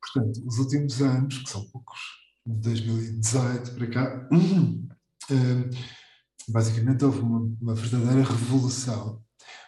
Portanto, 0.00 0.42
os 0.46 0.58
últimos 0.58 1.00
anos, 1.02 1.38
que 1.38 1.50
são 1.50 1.68
poucos, 1.68 1.98
de 2.46 2.54
2018 2.60 3.74
para 3.74 3.90
cá, 3.90 4.28
uh, 4.32 5.70
basicamente 6.48 7.04
houve 7.04 7.20
uma, 7.20 7.40
uma 7.60 7.74
verdadeira 7.74 8.22
revolução. 8.22 9.22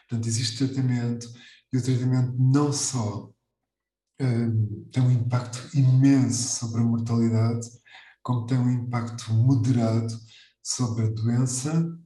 Portanto, 0.09 0.27
existe 0.27 0.67
tratamento 0.67 1.29
e 1.73 1.77
o 1.77 1.83
tratamento 1.83 2.35
não 2.39 2.73
só 2.73 3.31
tem 4.91 5.03
um 5.03 5.11
impacto 5.11 5.77
imenso 5.77 6.59
sobre 6.59 6.81
a 6.81 6.85
mortalidade, 6.85 7.67
como 8.23 8.47
tem 8.47 8.59
um 8.59 8.71
impacto 8.71 9.33
moderado 9.33 10.15
sobre 10.63 11.07
a 11.07 11.11
doença 11.11 11.99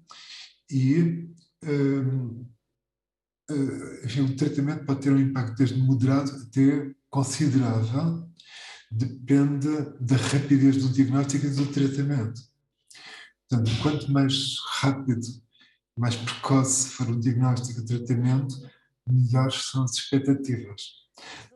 e 0.70 1.28
um, 1.64 2.46
enfim, 4.04 4.20
o 4.20 4.36
tratamento 4.36 4.84
pode 4.84 5.00
ter 5.00 5.12
um 5.12 5.18
impacto 5.18 5.56
desde 5.56 5.76
moderado 5.76 6.30
até 6.30 6.94
considerável, 7.10 8.28
depende 8.90 9.68
da 10.00 10.16
rapidez 10.16 10.76
do 10.76 10.88
diagnóstico 10.90 11.46
e 11.46 11.50
do 11.50 11.66
tratamento. 11.66 12.40
Portanto, 13.48 13.82
quanto 13.82 14.12
mais 14.12 14.56
rápido, 14.80 15.26
mais 15.96 16.16
precoce 16.16 16.88
for 16.90 17.10
o 17.10 17.20
diagnóstico 17.20 17.80
e 17.80 17.82
o 17.82 17.86
tratamento, 17.86 18.54
melhores 19.06 19.70
são 19.70 19.84
as 19.84 19.92
expectativas. 19.92 21.03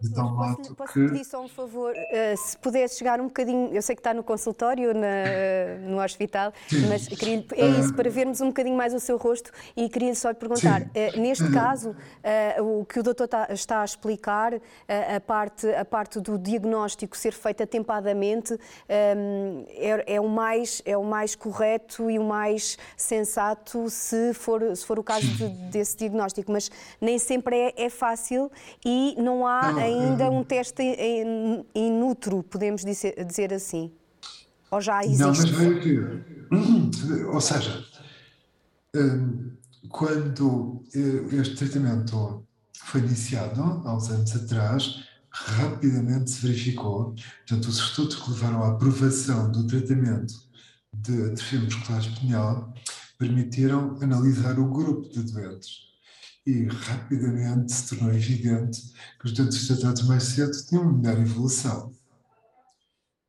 Modo 0.00 0.56
posso, 0.58 0.74
posso 0.76 0.92
que... 0.92 1.08
pedir 1.08 1.24
só 1.24 1.42
um 1.42 1.48
favor, 1.48 1.92
uh, 1.92 2.36
se 2.36 2.56
pudesse 2.58 2.98
chegar 2.98 3.20
um 3.20 3.24
bocadinho, 3.24 3.74
eu 3.74 3.82
sei 3.82 3.96
que 3.96 4.00
está 4.00 4.14
no 4.14 4.22
consultório, 4.22 4.94
na, 4.94 5.00
uh, 5.00 5.90
no 5.90 6.00
hospital, 6.00 6.52
mas 6.88 7.08
queria, 7.08 7.44
é 7.56 7.66
isso, 7.80 7.92
para 7.94 8.08
vermos 8.08 8.40
um 8.40 8.48
bocadinho 8.48 8.76
mais 8.76 8.94
o 8.94 9.00
seu 9.00 9.16
rosto 9.16 9.50
e 9.76 9.88
queria 9.88 10.14
só 10.14 10.28
lhe 10.28 10.36
perguntar, 10.36 10.82
uh, 10.82 11.20
neste 11.20 11.50
caso, 11.50 11.96
o 12.60 12.84
que 12.84 13.00
o 13.00 13.02
doutor 13.02 13.24
está, 13.24 13.48
está 13.50 13.82
a 13.82 13.84
explicar, 13.84 14.54
a, 15.16 15.20
parte, 15.20 15.66
a 15.74 15.84
parte 15.84 16.20
do 16.20 16.38
diagnóstico 16.38 17.16
ser 17.16 17.32
feito 17.32 17.62
atempadamente, 17.62 18.54
um, 18.54 19.64
é, 19.68 20.14
é, 20.14 20.20
o 20.20 20.28
mais, 20.28 20.82
é 20.84 20.96
o 20.96 21.04
mais 21.04 21.34
correto 21.34 22.10
e 22.10 22.18
o 22.18 22.24
mais 22.24 22.78
sensato 22.96 23.90
se 23.90 24.32
for, 24.34 24.76
se 24.76 24.84
for 24.84 24.98
o 24.98 25.02
caso 25.02 25.26
de, 25.26 25.48
desse 25.70 25.96
diagnóstico, 25.96 26.52
mas 26.52 26.70
nem 27.00 27.18
sempre 27.18 27.56
é, 27.56 27.84
é 27.84 27.90
fácil 27.90 28.50
e 28.84 29.16
não 29.18 29.46
há 29.46 29.47
há 29.48 29.74
ainda 29.76 30.30
um 30.30 30.44
teste 30.44 30.82
in, 30.82 31.64
in 31.74 32.02
utero, 32.02 32.42
podemos 32.42 32.84
dizer, 32.84 33.24
dizer 33.24 33.52
assim? 33.52 33.90
Ou 34.70 34.80
já 34.80 35.02
existe? 35.04 35.20
Não, 35.20 35.28
mas 35.28 35.44
veio 35.48 35.76
aqui. 35.78 37.24
Ou 37.32 37.40
seja, 37.40 37.84
hum, 38.94 39.50
quando 39.88 40.84
eh, 40.94 41.36
este 41.40 41.56
tratamento 41.56 42.46
foi 42.84 43.00
iniciado, 43.00 43.62
há 43.62 43.96
uns 43.96 44.10
anos 44.10 44.36
atrás, 44.36 45.04
rapidamente 45.30 46.30
se 46.30 46.46
verificou, 46.46 47.14
portanto, 47.46 47.68
os 47.68 47.78
estudos 47.78 48.16
que 48.16 48.30
levaram 48.30 48.62
à 48.62 48.68
aprovação 48.68 49.50
do 49.50 49.66
tratamento 49.66 50.34
de 50.92 51.30
atrofia 51.30 51.60
muscular 51.60 52.00
espinhal 52.00 52.74
permitiram 53.18 53.96
analisar 54.00 54.58
o 54.58 54.70
grupo 54.70 55.08
de 55.08 55.22
doentes 55.22 55.87
e 56.48 56.64
rapidamente 56.64 57.70
se 57.70 57.94
tornou 57.94 58.10
evidente 58.10 58.80
que 59.20 59.26
os 59.26 59.32
doentes 59.32 59.66
tratados 59.66 60.02
mais 60.04 60.22
cedo 60.22 60.52
tinham 60.66 60.84
uma 60.84 60.92
melhor 60.94 61.20
evolução. 61.20 61.92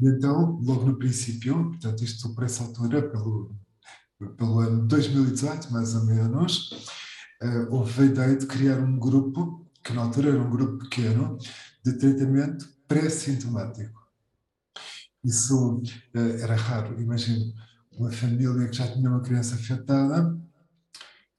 E 0.02 0.08
então, 0.08 0.58
logo 0.64 0.86
no 0.86 0.98
princípio, 0.98 1.72
portanto, 1.72 2.02
isto 2.02 2.34
por 2.34 2.46
essa 2.46 2.64
altura, 2.64 3.10
pelo, 3.10 3.54
pelo 4.38 4.60
ano 4.60 4.88
2018, 4.88 5.70
mais 5.70 5.96
ou 5.96 6.06
menos, 6.06 6.72
uh, 7.44 7.76
houve 7.76 8.04
a 8.04 8.06
ideia 8.06 8.38
de 8.38 8.46
criar 8.46 8.80
um 8.80 8.98
grupo, 8.98 9.70
que 9.84 9.92
na 9.92 10.04
altura 10.04 10.30
era 10.30 10.42
um 10.42 10.50
grupo 10.50 10.86
pequeno, 10.86 11.38
de 11.84 11.94
tratamento 11.98 12.70
pré-sintomático. 12.88 14.00
Isso 15.22 15.82
uh, 16.16 16.42
era 16.42 16.56
raro. 16.56 17.02
Imagino 17.02 17.54
uma 17.92 18.14
família 18.14 18.70
que 18.70 18.78
já 18.78 18.90
tinha 18.90 19.10
uma 19.10 19.22
criança 19.22 19.56
afetada, 19.56 20.40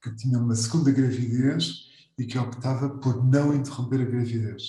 que 0.02 0.14
tinha 0.16 0.38
uma 0.38 0.54
segunda 0.54 0.90
gravidez 0.90 1.88
e 2.18 2.24
que 2.24 2.38
optava 2.38 2.88
por 2.98 3.24
não 3.24 3.54
interromper 3.54 4.00
a 4.02 4.04
gravidez. 4.04 4.64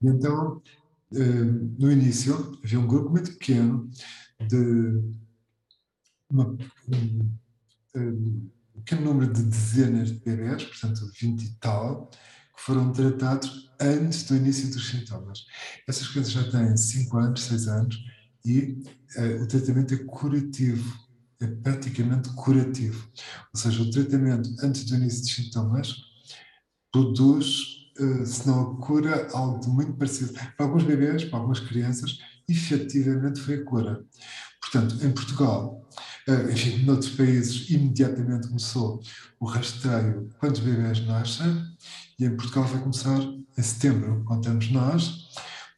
E 0.00 0.08
então, 0.08 0.62
eh, 1.12 1.44
no 1.78 1.90
início, 1.90 2.58
havia 2.62 2.80
um 2.80 2.86
grupo 2.86 3.10
muito 3.10 3.32
pequeno 3.32 3.90
de 4.48 5.02
uma, 6.30 6.44
um, 6.46 7.38
um 7.96 8.50
pequeno 8.76 9.02
número 9.02 9.32
de 9.32 9.42
dezenas 9.42 10.12
de 10.12 10.20
bebés, 10.20 10.64
portanto 10.64 11.10
20 11.20 11.42
e 11.42 11.54
tal, 11.56 12.10
que 12.56 12.62
foram 12.62 12.92
tratados 12.92 13.70
antes 13.80 14.24
do 14.24 14.36
início 14.36 14.70
dos 14.70 14.88
sintomas. 14.88 15.46
Essas 15.86 16.08
crianças 16.08 16.32
já 16.32 16.50
têm 16.50 16.76
5 16.76 17.16
anos, 17.16 17.42
6 17.44 17.68
anos 17.68 17.96
e 18.44 18.82
uh, 19.16 19.42
o 19.42 19.46
tratamento 19.46 19.94
é 19.94 19.98
curativo 19.98 21.07
é 21.40 21.46
praticamente 21.46 22.28
curativo. 22.30 23.08
Ou 23.54 23.60
seja, 23.60 23.82
o 23.82 23.90
tratamento 23.90 24.50
antes 24.62 24.84
do 24.84 24.96
início 24.96 25.22
dos 25.22 25.34
sintomas 25.34 25.94
produz, 26.92 27.90
eh, 27.98 28.24
se 28.24 28.46
não 28.46 28.72
a 28.72 28.76
cura, 28.76 29.28
algo 29.32 29.60
de 29.60 29.68
muito 29.68 29.92
parecido. 29.94 30.32
Para 30.32 30.66
alguns 30.66 30.84
bebês, 30.84 31.24
para 31.24 31.38
algumas 31.38 31.60
crianças, 31.60 32.18
efetivamente 32.48 33.40
foi 33.40 33.56
a 33.56 33.64
cura. 33.64 34.04
Portanto, 34.60 35.04
em 35.04 35.12
Portugal, 35.12 35.88
eh, 36.26 36.52
enfim, 36.52 36.84
noutros 36.84 37.10
países, 37.14 37.70
imediatamente 37.70 38.48
começou 38.48 39.00
o 39.40 39.46
rastreio 39.46 40.28
quando 40.38 40.54
os 40.54 40.60
bebês 40.60 41.00
nascem, 41.06 41.64
e 42.18 42.24
em 42.24 42.36
Portugal 42.36 42.64
vai 42.64 42.80
começar 42.80 43.20
em 43.20 43.62
setembro, 43.62 44.24
contamos 44.24 44.70
nós. 44.70 45.28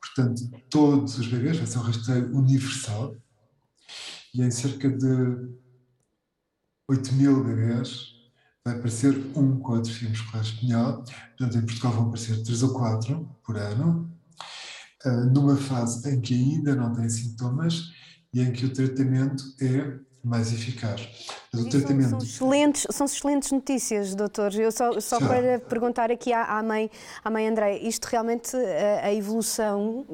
Portanto, 0.00 0.50
todos 0.70 1.18
os 1.18 1.26
bebês, 1.26 1.58
vai 1.58 1.66
ser 1.66 1.78
um 1.78 1.82
rastreio 1.82 2.36
universal, 2.36 3.14
e 4.34 4.42
em 4.42 4.50
cerca 4.50 4.88
de 4.88 5.50
8 6.88 7.14
mil 7.14 7.44
bebês 7.44 8.14
vai 8.64 8.76
aparecer 8.76 9.14
um 9.36 9.58
com 9.60 9.74
atrofia 9.74 10.08
muscular 10.08 10.42
espinhal. 10.42 11.04
Portanto, 11.38 11.58
em 11.58 11.66
Portugal 11.66 11.92
vão 11.92 12.06
aparecer 12.08 12.42
3 12.42 12.62
ou 12.62 12.74
4 12.74 13.38
por 13.44 13.56
ano, 13.56 14.10
ah, 15.04 15.10
numa 15.26 15.56
fase 15.56 16.08
em 16.10 16.20
que 16.20 16.34
ainda 16.34 16.74
não 16.74 16.92
tem 16.92 17.08
sintomas 17.08 17.90
e 18.32 18.42
em 18.42 18.52
que 18.52 18.66
o 18.66 18.72
tratamento 18.72 19.42
é 19.60 19.98
mais 20.22 20.52
eficaz. 20.52 21.08
Mas 21.52 21.62
o 21.62 21.68
tratamento... 21.68 22.10
são, 22.10 22.20
são, 22.20 22.28
excelentes, 22.28 22.86
são 22.90 23.06
excelentes 23.06 23.50
notícias, 23.50 24.14
doutor. 24.14 24.54
Eu 24.54 24.70
só, 24.70 25.00
só 25.00 25.18
para 25.18 25.58
perguntar 25.60 26.10
aqui 26.10 26.32
à, 26.32 26.44
à, 26.58 26.62
mãe, 26.62 26.90
à 27.24 27.30
mãe 27.30 27.48
André, 27.48 27.78
isto 27.78 28.04
realmente, 28.04 28.54
a, 28.56 29.06
a 29.06 29.14
evolução 29.14 30.04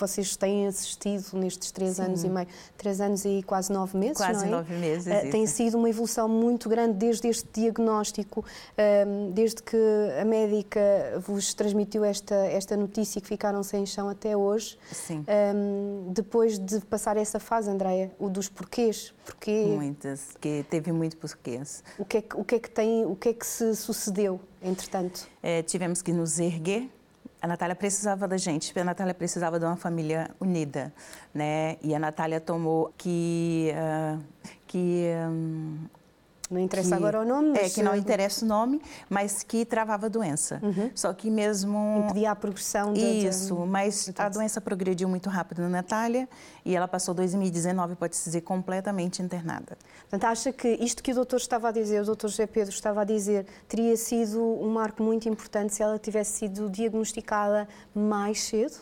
vocês 0.00 0.36
têm 0.36 0.66
assistido 0.66 1.34
nestes 1.34 1.70
três 1.70 1.96
Sim. 1.96 2.02
anos 2.02 2.24
e 2.24 2.28
meio, 2.28 2.48
três 2.76 3.00
anos 3.00 3.24
e 3.24 3.42
quase 3.42 3.72
nove 3.72 3.96
meses, 3.96 4.16
quase 4.16 4.46
não 4.46 4.54
é? 4.54 4.56
nove 4.56 4.74
meses. 4.74 5.06
Uh, 5.06 5.30
tem 5.30 5.46
sido 5.46 5.78
uma 5.78 5.88
evolução 5.88 6.28
muito 6.28 6.68
grande 6.68 6.94
desde 6.94 7.28
este 7.28 7.48
diagnóstico, 7.52 8.40
uh, 8.40 9.32
desde 9.32 9.62
que 9.62 9.76
a 10.20 10.24
médica 10.24 10.80
vos 11.26 11.54
transmitiu 11.54 12.04
esta, 12.04 12.34
esta 12.34 12.76
notícia 12.76 13.20
que 13.20 13.28
ficaram 13.28 13.62
sem 13.62 13.84
chão 13.86 14.08
até 14.08 14.36
hoje. 14.36 14.78
Sim. 14.92 15.24
Um, 15.54 16.12
depois 16.12 16.58
de 16.58 16.80
passar 16.80 17.16
essa 17.16 17.38
fase, 17.38 17.70
Andreia, 17.70 18.10
o 18.18 18.28
dos 18.28 18.48
porquês. 18.48 19.12
Porquê? 19.24 19.64
Muitas, 19.68 20.36
que 20.40 20.64
teve 20.68 20.92
muito 20.92 21.16
porquês. 21.16 21.84
O 21.98 22.04
que 22.04 22.18
é 22.18 22.22
que, 22.22 22.36
o 22.36 22.44
que, 22.44 22.54
é 22.54 22.58
que 22.58 22.70
tem, 22.70 23.04
o 23.04 23.14
que 23.14 23.28
é 23.28 23.32
que 23.32 23.46
se 23.46 23.74
sucedeu, 23.76 24.40
entretanto? 24.62 25.28
É, 25.42 25.62
tivemos 25.62 26.02
que 26.02 26.12
nos 26.12 26.38
erguer 26.38 26.88
a 27.40 27.46
Natália 27.46 27.74
precisava 27.74 28.28
da 28.28 28.36
gente, 28.36 28.78
a 28.78 28.84
Natália 28.84 29.14
precisava 29.14 29.58
de 29.58 29.64
uma 29.64 29.76
família 29.76 30.30
unida, 30.38 30.92
né? 31.32 31.76
E 31.82 31.94
a 31.94 31.98
Natália 31.98 32.40
tomou 32.40 32.92
que 32.96 33.72
uh, 33.74 34.20
que 34.66 35.06
um, 35.28 35.78
não 36.50 36.60
interessa 36.60 36.88
que, 36.88 36.94
agora 36.94 37.20
o 37.20 37.24
nome. 37.24 37.56
É, 37.56 37.68
que 37.68 37.82
não 37.82 37.94
interessa 37.94 38.44
o 38.44 38.48
nome, 38.48 38.82
mas 39.08 39.42
que 39.42 39.64
travava 39.64 40.06
a 40.06 40.08
doença. 40.08 40.60
Uhum. 40.62 40.90
Só 40.94 41.12
que 41.12 41.30
mesmo... 41.30 42.04
Impedia 42.04 42.32
a 42.32 42.36
progressão. 42.36 42.92
De, 42.92 43.00
Isso, 43.00 43.54
de... 43.54 43.68
mas 43.68 44.10
a 44.18 44.28
doença 44.28 44.60
progrediu 44.60 45.08
muito 45.08 45.30
rápido 45.30 45.62
na 45.62 45.68
Natália 45.68 46.28
e 46.64 46.74
ela 46.74 46.88
passou 46.88 47.14
2019, 47.14 47.94
pode-se 47.94 48.24
dizer, 48.24 48.40
completamente 48.40 49.22
internada. 49.22 49.78
Portanto, 50.00 50.24
acha 50.24 50.52
que 50.52 50.68
isto 50.80 51.02
que 51.02 51.12
o 51.12 51.14
doutor 51.14 51.36
estava 51.36 51.68
a 51.68 51.72
dizer, 51.72 52.02
o 52.02 52.04
doutor 52.04 52.28
José 52.28 52.46
Pedro 52.46 52.72
estava 52.72 53.02
a 53.02 53.04
dizer, 53.04 53.46
teria 53.68 53.96
sido 53.96 54.42
um 54.42 54.70
marco 54.70 55.02
muito 55.02 55.28
importante 55.28 55.74
se 55.74 55.82
ela 55.82 55.98
tivesse 55.98 56.38
sido 56.38 56.68
diagnosticada 56.68 57.68
mais 57.94 58.42
cedo? 58.42 58.76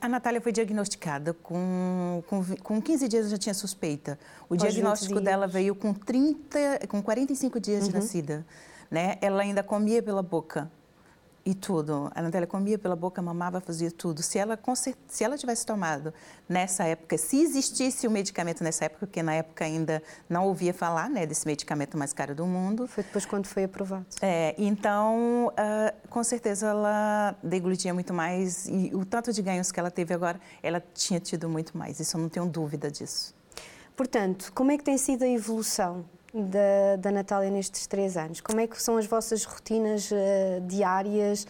A 0.00 0.08
Natália 0.08 0.40
foi 0.40 0.52
diagnosticada 0.52 1.32
com, 1.32 2.22
com, 2.26 2.44
com 2.62 2.82
15 2.82 3.08
dias 3.08 3.30
já 3.30 3.38
tinha 3.38 3.54
suspeita. 3.54 4.18
O 4.48 4.56
diagnóstico 4.56 5.20
dela 5.20 5.46
veio 5.46 5.74
com 5.74 5.94
30, 5.94 6.86
com 6.88 7.02
45 7.02 7.60
dias 7.60 7.82
uhum. 7.82 7.88
de 7.88 7.94
nascida. 7.94 8.46
Né? 8.90 9.16
Ela 9.20 9.42
ainda 9.42 9.62
comia 9.62 10.02
pela 10.02 10.22
boca 10.22 10.70
e 11.48 11.54
tudo. 11.54 12.10
A 12.14 12.20
Natália 12.20 12.46
comia 12.46 12.78
pela 12.78 12.94
boca, 12.94 13.22
mamava, 13.22 13.58
fazia 13.58 13.90
tudo. 13.90 14.22
Se 14.22 14.38
ela, 14.38 14.58
se 15.06 15.24
ela 15.24 15.38
tivesse 15.38 15.64
tomado 15.64 16.12
nessa 16.46 16.84
época, 16.84 17.16
se 17.16 17.40
existisse 17.40 18.06
o 18.06 18.10
medicamento 18.10 18.62
nessa 18.62 18.84
época, 18.84 19.06
porque 19.06 19.22
na 19.22 19.32
época 19.32 19.64
ainda 19.64 20.02
não 20.28 20.46
ouvia 20.46 20.74
falar 20.74 21.08
né, 21.08 21.24
desse 21.24 21.46
medicamento 21.46 21.96
mais 21.96 22.12
caro 22.12 22.34
do 22.34 22.44
mundo. 22.44 22.86
Foi 22.86 23.02
depois 23.02 23.24
quando 23.24 23.46
foi 23.46 23.64
aprovado. 23.64 24.04
É, 24.20 24.54
então, 24.58 25.46
uh, 25.46 26.08
com 26.10 26.22
certeza 26.22 26.66
ela 26.66 27.34
deglutia 27.42 27.94
muito 27.94 28.12
mais 28.12 28.68
e 28.68 28.90
o 28.92 29.06
tanto 29.06 29.32
de 29.32 29.40
ganhos 29.40 29.72
que 29.72 29.80
ela 29.80 29.90
teve 29.90 30.12
agora, 30.12 30.38
ela 30.62 30.84
tinha 30.92 31.18
tido 31.18 31.48
muito 31.48 31.78
mais. 31.78 31.98
Isso 31.98 32.18
eu 32.18 32.20
não 32.20 32.28
tenho 32.28 32.44
dúvida 32.44 32.90
disso. 32.90 33.34
Portanto, 33.96 34.52
como 34.54 34.70
é 34.70 34.76
que 34.76 34.84
tem 34.84 34.98
sido 34.98 35.22
a 35.22 35.28
evolução 35.28 36.04
da, 36.42 36.96
da 36.98 37.10
Natália 37.10 37.50
nestes 37.50 37.86
três 37.86 38.16
anos? 38.16 38.40
Como 38.40 38.60
é 38.60 38.66
que 38.66 38.80
são 38.80 38.96
as 38.96 39.06
vossas 39.06 39.44
rotinas 39.44 40.10
uh, 40.10 40.60
diárias? 40.66 41.46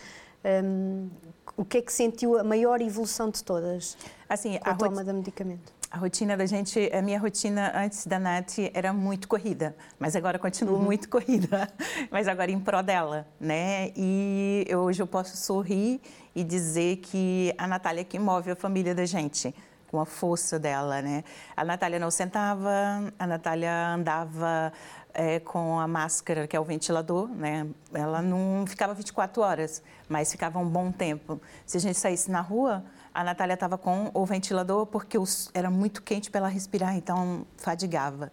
Um, 0.65 1.09
o 1.57 1.65
que 1.65 1.79
é 1.79 1.83
que 1.83 1.93
sentiu 1.93 2.39
a 2.39 2.45
maior 2.45 2.81
evolução 2.81 3.31
de 3.31 3.43
todas? 3.43 3.97
Assim, 4.29 4.57
a, 4.63 4.71
a 4.71 4.75
toma 4.75 5.03
do 5.03 5.13
medicamento? 5.15 5.79
a 5.91 5.97
rotina 5.97 6.37
da 6.37 6.45
gente, 6.45 6.91
a 6.93 7.01
minha 7.01 7.19
rotina 7.19 7.73
antes 7.75 8.07
da 8.07 8.19
Nath 8.19 8.59
era 8.75 8.93
muito 8.93 9.27
corrida, 9.27 9.75
mas 9.99 10.15
agora 10.15 10.39
continua 10.39 10.77
uhum. 10.77 10.85
muito 10.85 11.09
corrida, 11.11 11.69
mas 12.11 12.29
agora 12.29 12.51
em 12.51 12.61
pró 12.61 12.83
dela, 12.83 13.27
né? 13.41 13.91
E 13.97 14.67
hoje 14.77 15.01
eu 15.03 15.07
posso 15.07 15.37
sorrir 15.37 16.01
e 16.35 16.45
dizer 16.45 16.97
que 16.97 17.55
a 17.57 17.67
Natália 17.67 18.03
é 18.03 18.05
que 18.05 18.19
move 18.19 18.51
a 18.51 18.57
família 18.57 18.95
da 18.95 19.07
gente 19.07 19.55
com 19.91 20.01
a 20.01 20.07
força 20.07 20.59
dela, 20.59 21.03
né? 21.03 21.25
A 21.57 21.65
Natália 21.65 21.99
não 21.99 22.11
sentava, 22.11 22.71
a 23.19 23.27
Natália 23.27 23.95
andava 23.95 24.73
é, 25.15 25.41
com 25.41 25.81
a 25.81 25.89
máscara, 25.89 26.47
que 26.47 26.57
é 26.57 26.61
o 26.61 26.65
ventilador, 26.65 27.29
né? 27.29 27.67
Ela 27.93 28.23
não 28.23 28.65
ficava 28.67 28.95
24 28.95 29.43
horas, 29.43 29.83
mas 30.09 30.31
ficava 30.31 30.59
um 30.59 30.69
bom 30.69 30.93
tempo. 30.93 31.41
Se 31.67 31.77
a 31.77 31.81
gente 31.81 31.99
saísse 31.99 32.31
na 32.31 32.41
rua, 32.41 32.85
a 33.13 33.25
Natália 33.25 33.55
estava 33.55 33.77
com 33.77 34.11
o 34.15 34.25
ventilador 34.25 34.87
porque 34.87 35.19
os, 35.19 35.51
era 35.53 35.71
muito 35.71 36.03
quente 36.03 36.31
para 36.31 36.41
ela 36.41 36.49
respirar, 36.49 36.95
então 36.97 37.47
fadigava. 37.57 38.31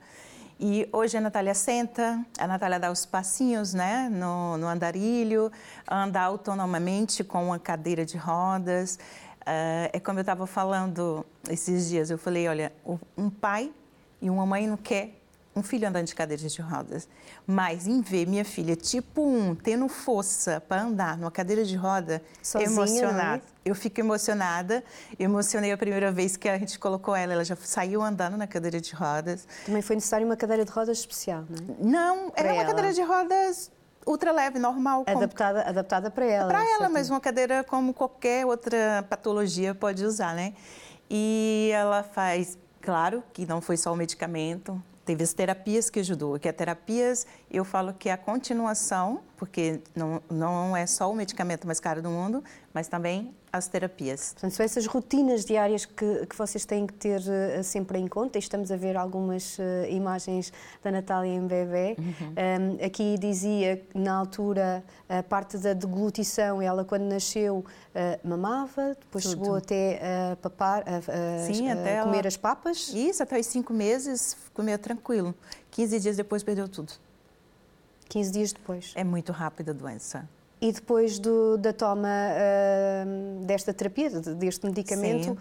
E 0.58 0.88
hoje 0.94 1.18
a 1.18 1.22
Natália 1.22 1.54
senta, 1.54 2.26
a 2.40 2.48
Natália 2.48 2.80
dá 2.80 2.90
os 2.90 3.06
passinhos 3.06 3.74
né, 3.74 4.08
no, 4.10 4.58
no 4.58 4.68
andarilho, 4.68 5.52
anda 5.90 6.22
autonomamente 6.22 7.26
com 7.26 7.48
uma 7.48 7.60
cadeira 7.60 8.06
de 8.06 8.18
rodas. 8.18 8.98
Uh, 9.46 9.94
é 9.94 10.00
como 10.00 10.18
eu 10.18 10.22
estava 10.22 10.48
falando 10.48 11.24
esses 11.50 11.88
dias, 11.88 12.10
eu 12.10 12.18
falei, 12.18 12.48
olha, 12.48 12.74
um 13.16 13.30
pai 13.30 13.72
e 14.20 14.30
uma 14.30 14.46
mãe 14.46 14.66
não 14.66 14.76
quer 14.76 15.22
um 15.56 15.64
filho 15.64 15.88
andando 15.88 16.06
de 16.06 16.14
cadeira 16.14 16.48
de 16.48 16.62
rodas. 16.62 17.08
Mas 17.48 17.88
em 17.88 18.02
ver 18.02 18.28
minha 18.28 18.44
filha 18.44 18.76
tipo 18.76 19.26
um 19.26 19.56
tendo 19.56 19.88
força 19.88 20.62
para 20.68 20.82
andar 20.84 21.18
numa 21.18 21.32
cadeira 21.32 21.64
de 21.64 21.76
roda, 21.76 22.22
Sozinha, 22.42 22.70
emocionada. 22.70 23.44
É? 23.64 23.70
Eu 23.70 23.74
fico 23.74 24.00
emocionada. 24.00 24.84
Eu 25.18 25.26
emocionei 25.26 25.72
a 25.72 25.78
primeira 25.78 26.12
vez 26.12 26.36
que 26.36 26.50
a 26.50 26.58
gente 26.58 26.78
colocou 26.78 27.16
ela. 27.16 27.34
Ela 27.34 27.46
já 27.46 27.56
saiu 27.56 28.02
andando 28.02 28.36
na 28.36 28.46
cadeira 28.46 28.82
de 28.82 28.94
rodas. 28.94 29.48
Também 29.66 29.82
foi 29.82 29.96
necessário 29.96 30.26
uma 30.26 30.36
cadeira 30.36 30.66
de 30.66 30.72
rodas 30.72 31.00
especial, 31.00 31.46
não 31.50 31.58
é? 31.58 31.84
Não, 31.84 32.34
era 32.36 32.54
uma 32.54 32.66
cadeira 32.66 32.94
de 32.94 33.02
rodas 33.02 33.72
ultra 34.06 34.32
leve, 34.32 34.60
normal. 34.60 35.04
Adaptada, 35.08 35.60
como... 35.60 35.70
adaptada 35.70 36.12
para 36.12 36.26
ela. 36.26 36.48
Para 36.48 36.66
ela, 36.66 36.90
mas 36.90 37.10
uma 37.10 37.20
cadeira 37.20 37.64
como 37.64 37.94
qualquer 37.94 38.46
outra 38.46 39.06
patologia 39.10 39.74
pode 39.74 40.06
usar, 40.06 40.36
né? 40.36 40.54
E 41.10 41.70
ela 41.74 42.04
faz, 42.04 42.58
claro 42.82 43.24
que 43.34 43.46
não 43.46 43.62
foi 43.62 43.78
só 43.78 43.94
o 43.94 43.96
medicamento, 43.96 44.82
Teve 45.06 45.24
as 45.24 45.34
terapias 45.34 45.88
que 45.92 46.00
ajudou, 46.00 46.40
que 46.40 46.50
a 46.50 46.54
terapias 46.54 47.28
eu 47.52 47.64
falo 47.64 47.94
que 47.94 48.10
é 48.10 48.12
a 48.12 48.18
continuação, 48.18 49.22
porque 49.38 49.80
não, 49.96 50.20
não 50.28 50.76
é 50.76 50.88
só 50.88 51.12
o 51.12 51.16
medicamento 51.16 51.68
mais 51.68 51.80
caro 51.80 52.02
do 52.02 52.10
mundo, 52.10 52.44
mas 52.74 52.88
também 52.88 53.32
as 53.56 53.68
terapias. 53.68 54.34
Portanto, 54.34 54.52
são 54.52 54.66
essas 54.66 54.86
rotinas 54.86 55.46
diárias 55.46 55.86
que, 55.86 56.26
que 56.26 56.38
vocês 56.38 56.66
têm 56.66 56.86
que 56.86 56.94
ter 56.94 57.22
uh, 57.22 57.64
sempre 57.64 57.98
em 58.00 58.08
conta. 58.08 58.38
Estamos 58.38 58.72
a 58.72 58.76
ver 58.76 58.98
algumas 58.98 59.58
uh, 59.58 59.62
imagens 59.90 60.52
da 60.84 60.92
Natália 60.92 61.34
em 61.34 61.46
bebê. 61.48 61.96
Uhum. 61.98 62.78
Um, 62.80 62.86
aqui 62.86 63.18
dizia 63.18 63.82
na 63.94 64.16
altura 64.16 64.84
a 65.08 65.24
parte 65.24 65.58
da 65.58 65.74
deglutição, 65.74 66.62
ela 66.62 66.84
quando 66.84 67.04
nasceu 67.04 67.60
uh, 67.60 68.28
mamava, 68.28 68.96
depois 69.00 69.24
Tudo. 69.24 69.34
chegou 69.34 69.56
até 69.56 70.02
a 70.32 70.36
papar, 70.36 70.84
a, 70.88 71.52
Sim, 71.52 71.70
até 71.70 72.02
comer 72.02 72.20
ela... 72.20 72.28
as 72.28 72.38
papas. 72.38 72.90
Isso, 72.90 73.24
até 73.24 73.40
os 73.40 73.46
cinco 73.46 73.74
meses 73.74 74.36
comia 74.54 74.78
tranquilo. 74.78 75.34
15 75.72 76.00
dias 76.00 76.18
depois 76.18 76.44
perdeu 76.44 76.68
tudo. 76.68 76.94
15 78.10 78.32
dias 78.32 78.54
depois. 78.54 78.92
É 78.96 79.04
muito 79.04 79.32
rápida 79.32 79.72
a 79.72 79.74
doença. 79.74 80.28
E 80.66 80.72
depois 80.72 81.20
do, 81.20 81.60
da 81.60 81.72
toma 81.72 82.08
uh, 82.10 83.46
desta 83.46 83.72
terapia, 83.72 84.10
deste 84.10 84.66
medicamento, 84.66 85.38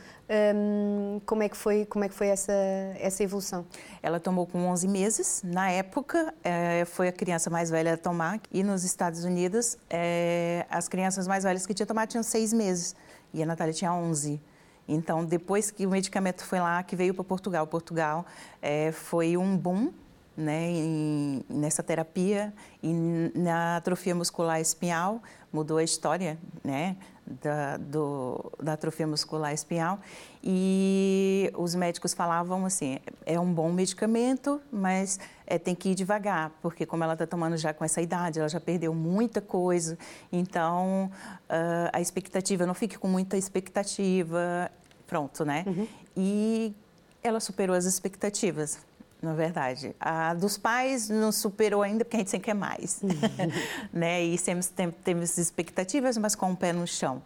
um, 0.55 1.19
como 1.25 1.43
é 1.43 1.49
que 1.49 1.57
foi, 1.57 1.87
como 1.87 2.05
é 2.05 2.11
que 2.11 2.15
foi 2.15 2.27
essa, 2.27 2.53
essa 3.01 3.23
evolução? 3.23 3.65
Ela 4.03 4.21
tomou 4.21 4.47
com 4.47 4.67
11 4.67 4.87
meses. 4.87 5.43
Na 5.43 5.71
época, 5.71 6.35
é, 6.45 6.85
foi 6.85 7.09
a 7.09 7.13
criança 7.13 7.49
mais 7.49 7.71
velha 7.71 7.95
a 7.95 7.97
tomar. 7.97 8.39
E 8.53 8.63
nos 8.63 8.85
Estados 8.85 9.25
Unidos, 9.25 9.79
é, 9.89 10.67
as 10.69 10.89
crianças 10.89 11.27
mais 11.27 11.43
velhas 11.43 11.65
que 11.65 11.73
tinham 11.73 11.87
tomado 11.87 12.11
tinham 12.11 12.23
6 12.23 12.53
meses. 12.53 12.95
E 13.33 13.43
a 13.43 13.47
Natália 13.47 13.73
tinha 13.73 13.95
11. 13.95 14.39
Então, 14.87 15.25
depois 15.25 15.71
que 15.71 15.87
o 15.87 15.91
medicamento 15.91 16.45
foi 16.45 16.61
lá, 16.61 16.83
que 16.83 16.95
veio 16.95 17.15
para 17.15 17.25
Portugal, 17.25 17.67
Portugal 17.67 18.27
é, 18.61 18.93
foi 18.93 19.39
um 19.39 19.57
boom 19.57 19.91
né, 20.37 20.71
em, 20.71 21.45
nessa 21.49 21.83
terapia 21.83 22.53
e 22.83 22.93
na 23.35 23.77
atrofia 23.77 24.15
muscular 24.15 24.61
espinhal. 24.61 25.23
Mudou 25.53 25.79
a 25.79 25.85
história, 25.85 26.37
né, 26.65 26.97
da, 27.25 27.77
do, 27.77 28.53
da 28.63 28.73
atrofia 28.73 29.07
muscular 29.07 29.53
espinhal. 29.55 30.01
E 30.43 31.51
os 31.57 31.75
médicos 31.75 32.13
falavam 32.13 32.67
assim, 32.67 32.99
é 33.25 33.39
um 33.39 33.53
bom 33.53 33.73
medicamento, 33.73 34.61
mas 34.71 35.19
é, 35.47 35.59
tem 35.59 35.75
que 35.75 35.91
ir 35.91 35.95
devagar, 35.95 36.51
porque 36.61 36.85
como 36.85 37.05
ela 37.05 37.13
está 37.15 37.27
tomando 37.27 37.57
já 37.57 37.73
com 37.73 37.85
essa 37.85 38.03
idade, 38.03 38.41
ela 38.41 38.49
já 38.49 38.61
perdeu 38.61 38.95
muita 38.95 39.41
coisa, 39.41 39.97
então 40.33 41.11
uh, 41.49 41.91
a 41.93 42.01
expectativa, 42.01 42.67
não 42.67 42.75
fique 42.75 42.99
com 42.99 43.09
muita 43.09 43.37
expectativa, 43.37 44.71
pronto, 45.07 45.45
né? 45.45 45.65
Uhum. 45.67 45.89
E 46.17 46.75
ela 47.23 47.41
superou 47.41 47.75
as 47.77 47.85
expectativas 47.85 48.79
na 49.25 49.33
verdade. 49.33 49.97
A 49.99 50.35
dos 50.35 50.59
pais 50.59 51.09
não 51.09 51.33
superou 51.33 51.83
ainda, 51.83 52.05
porque 52.05 52.17
a 52.17 52.21
gente 52.21 52.31
sempre 52.31 52.47
quer 52.47 52.55
mais. 52.55 53.01
Uhum. 53.03 53.11
né? 53.93 54.23
E 54.23 54.37
sempre 54.37 54.67
temos 55.03 55.39
expectativas, 55.39 56.17
mas 56.19 56.35
com 56.35 56.53
o 56.53 56.57
pé 56.57 56.73
no 56.73 56.87
chão. 56.87 57.23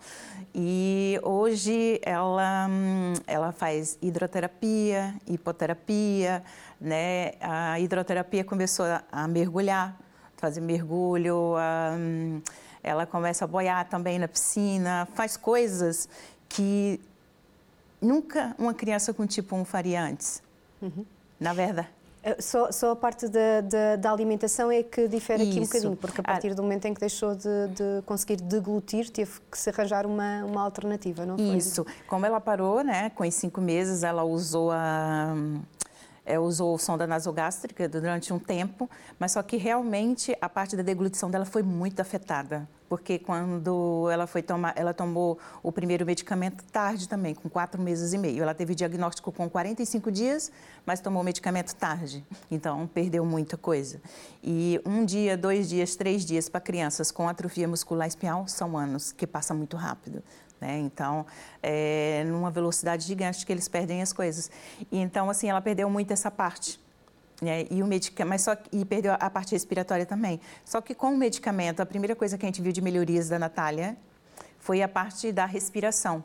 E 0.54 1.18
hoje 1.22 2.00
ela, 2.02 2.68
ela 3.26 3.52
faz 3.52 3.98
hidroterapia, 4.00 5.14
hipoterapia, 5.26 6.42
né? 6.80 7.32
A 7.40 7.78
hidroterapia 7.80 8.44
começou 8.44 8.86
a 9.10 9.28
mergulhar, 9.28 9.98
fazer 10.36 10.60
mergulho, 10.60 11.56
a, 11.56 11.96
ela 12.82 13.04
começa 13.04 13.44
a 13.44 13.48
boiar 13.48 13.88
também 13.88 14.18
na 14.18 14.28
piscina, 14.28 15.06
faz 15.14 15.36
coisas 15.36 16.08
que 16.48 17.00
nunca 18.00 18.54
uma 18.56 18.72
criança 18.72 19.12
com 19.12 19.26
tipo 19.26 19.56
1 19.56 19.64
faria 19.64 20.02
antes. 20.02 20.40
Uhum 20.80 21.04
na 21.38 21.52
verdade. 21.52 21.88
Eh, 22.22 22.36
só, 22.40 22.70
só, 22.72 22.90
a 22.90 22.96
parte 22.96 23.28
da, 23.28 23.60
da, 23.60 23.96
da, 23.96 24.12
alimentação 24.12 24.70
é 24.70 24.82
que 24.82 25.06
difere 25.06 25.44
Isso. 25.44 25.52
aqui 25.52 25.60
um 25.60 25.64
bocadinho, 25.64 25.96
porque 25.96 26.20
a 26.20 26.24
ah. 26.24 26.32
partir 26.32 26.54
do 26.54 26.62
momento 26.62 26.84
em 26.86 26.94
que 26.94 27.00
deixou 27.00 27.34
de, 27.34 27.68
de, 27.68 28.02
conseguir 28.04 28.36
deglutir, 28.36 29.08
teve 29.10 29.40
que 29.50 29.56
se 29.56 29.70
arranjar 29.70 30.04
uma, 30.04 30.44
uma 30.44 30.62
alternativa, 30.62 31.24
não 31.24 31.36
foi? 31.36 31.56
Isso. 31.56 31.86
Como 32.08 32.26
ela 32.26 32.40
parou, 32.40 32.82
né, 32.82 33.10
com 33.10 33.22
os 33.26 33.34
cinco 33.34 33.60
meses, 33.60 34.02
ela 34.02 34.24
usou 34.24 34.70
a 34.72 35.34
é, 36.28 36.38
usou 36.38 36.76
sonda 36.76 37.06
nasogástrica 37.06 37.88
durante 37.88 38.32
um 38.34 38.38
tempo, 38.38 38.88
mas 39.18 39.32
só 39.32 39.42
que 39.42 39.56
realmente 39.56 40.36
a 40.40 40.48
parte 40.48 40.76
da 40.76 40.82
deglutição 40.82 41.30
dela 41.30 41.46
foi 41.46 41.62
muito 41.62 42.00
afetada, 42.00 42.68
porque 42.88 43.18
quando 43.18 44.08
ela 44.10 44.26
foi 44.26 44.42
tomar, 44.42 44.72
ela 44.76 44.94
tomou 44.94 45.38
o 45.62 45.70
primeiro 45.70 46.06
medicamento 46.06 46.64
tarde 46.64 47.08
também, 47.08 47.34
com 47.34 47.48
quatro 47.48 47.80
meses 47.80 48.12
e 48.12 48.18
meio. 48.18 48.42
Ela 48.42 48.54
teve 48.54 48.74
diagnóstico 48.74 49.30
com 49.30 49.48
45 49.48 50.10
dias, 50.10 50.50
mas 50.86 51.00
tomou 51.00 51.22
o 51.22 51.24
medicamento 51.24 51.74
tarde, 51.74 52.24
então 52.50 52.86
perdeu 52.86 53.24
muita 53.24 53.56
coisa. 53.56 54.00
E 54.42 54.80
um 54.86 55.04
dia, 55.04 55.36
dois 55.36 55.68
dias, 55.68 55.96
três 55.96 56.24
dias 56.24 56.48
para 56.48 56.60
crianças 56.60 57.10
com 57.10 57.28
atrofia 57.28 57.68
muscular 57.68 58.08
espinhal 58.08 58.48
são 58.48 58.76
anos, 58.76 59.12
que 59.12 59.26
passa 59.26 59.52
muito 59.52 59.76
rápido. 59.76 60.22
Né? 60.60 60.78
Então, 60.78 61.24
é, 61.62 62.24
numa 62.26 62.50
velocidade 62.50 63.04
gigante 63.04 63.46
que 63.46 63.52
eles 63.52 63.68
perdem 63.68 64.02
as 64.02 64.12
coisas. 64.12 64.50
E, 64.90 64.98
então, 64.98 65.30
assim, 65.30 65.48
ela 65.48 65.60
perdeu 65.60 65.88
muito 65.88 66.12
essa 66.12 66.30
parte. 66.30 66.80
Né? 67.40 67.66
E 67.70 67.82
o 67.82 67.86
mas 68.26 68.42
só 68.42 68.56
e 68.72 68.84
perdeu 68.84 69.12
a 69.12 69.30
parte 69.30 69.52
respiratória 69.52 70.04
também. 70.04 70.40
Só 70.64 70.80
que 70.80 70.94
com 70.94 71.14
o 71.14 71.16
medicamento, 71.16 71.80
a 71.80 71.86
primeira 71.86 72.16
coisa 72.16 72.36
que 72.36 72.44
a 72.44 72.48
gente 72.48 72.60
viu 72.60 72.72
de 72.72 72.80
melhorias 72.80 73.28
da 73.28 73.38
Natália 73.38 73.96
foi 74.58 74.82
a 74.82 74.88
parte 74.88 75.30
da 75.30 75.44
respiração. 75.44 76.24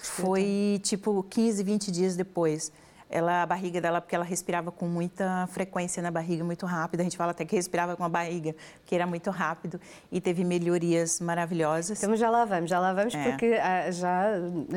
Foi 0.00 0.80
tipo 0.82 1.22
15, 1.30 1.62
20 1.62 1.90
dias 1.90 2.16
depois 2.16 2.72
ela, 3.10 3.42
a 3.42 3.46
barriga 3.46 3.80
dela, 3.80 4.00
porque 4.00 4.14
ela 4.14 4.24
respirava 4.24 4.70
com 4.70 4.86
muita 4.86 5.46
frequência 5.48 6.02
na 6.02 6.10
barriga, 6.10 6.44
muito 6.44 6.64
rápido. 6.64 7.00
A 7.00 7.02
gente 7.02 7.16
fala 7.16 7.32
até 7.32 7.44
que 7.44 7.56
respirava 7.56 7.96
com 7.96 8.04
a 8.04 8.08
barriga, 8.08 8.54
que 8.86 8.94
era 8.94 9.06
muito 9.06 9.30
rápido 9.30 9.80
e 10.12 10.20
teve 10.20 10.44
melhorias 10.44 11.20
maravilhosas. 11.20 12.02
Então 12.02 12.16
já 12.16 12.30
lá 12.30 12.44
vamos, 12.44 12.70
já 12.70 12.78
lá 12.78 12.92
vamos, 12.92 13.14
é. 13.14 13.22
porque 13.24 13.58
ah, 13.60 13.90
já 13.90 14.26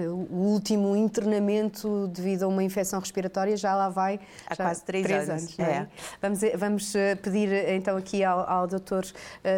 o 0.09 0.35
último 0.35 0.95
internamento 0.95 2.07
devido 2.07 2.43
a 2.43 2.47
uma 2.47 2.63
infecção 2.63 2.99
respiratória 2.99 3.55
já 3.55 3.75
lá 3.75 3.89
vai 3.89 4.19
há 4.47 4.55
quase 4.55 4.83
três, 4.83 5.05
três 5.05 5.29
anos. 5.29 5.43
anos 5.43 5.59
é? 5.59 5.63
É. 5.63 5.87
Vamos, 6.21 6.39
vamos 6.57 6.95
ah, 6.95 7.15
pedir 7.21 7.69
então 7.69 7.95
aqui 7.95 8.23
ao, 8.23 8.49
ao 8.49 8.67
doutor 8.67 9.05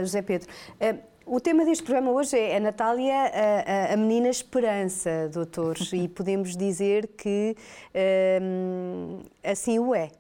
José 0.01 0.21
Pedro. 0.21 0.49
O 1.27 1.39
tema 1.39 1.65
deste 1.65 1.83
programa 1.83 2.11
hoje 2.11 2.37
é 2.37 2.57
a 2.57 2.59
Natália, 2.59 3.15
a, 3.15 3.93
a 3.93 3.97
menina 3.97 4.29
esperança, 4.29 5.27
doutores, 5.33 5.91
e 5.91 6.07
podemos 6.09 6.55
dizer 6.55 7.07
que 7.17 7.55
um, 8.41 9.23
assim 9.43 9.79
o 9.79 9.95
é. 9.95 10.11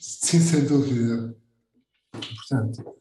Sim, 0.00 0.38
sem 0.38 0.64
dúvida. 0.64 1.36
Portanto, 2.12 2.94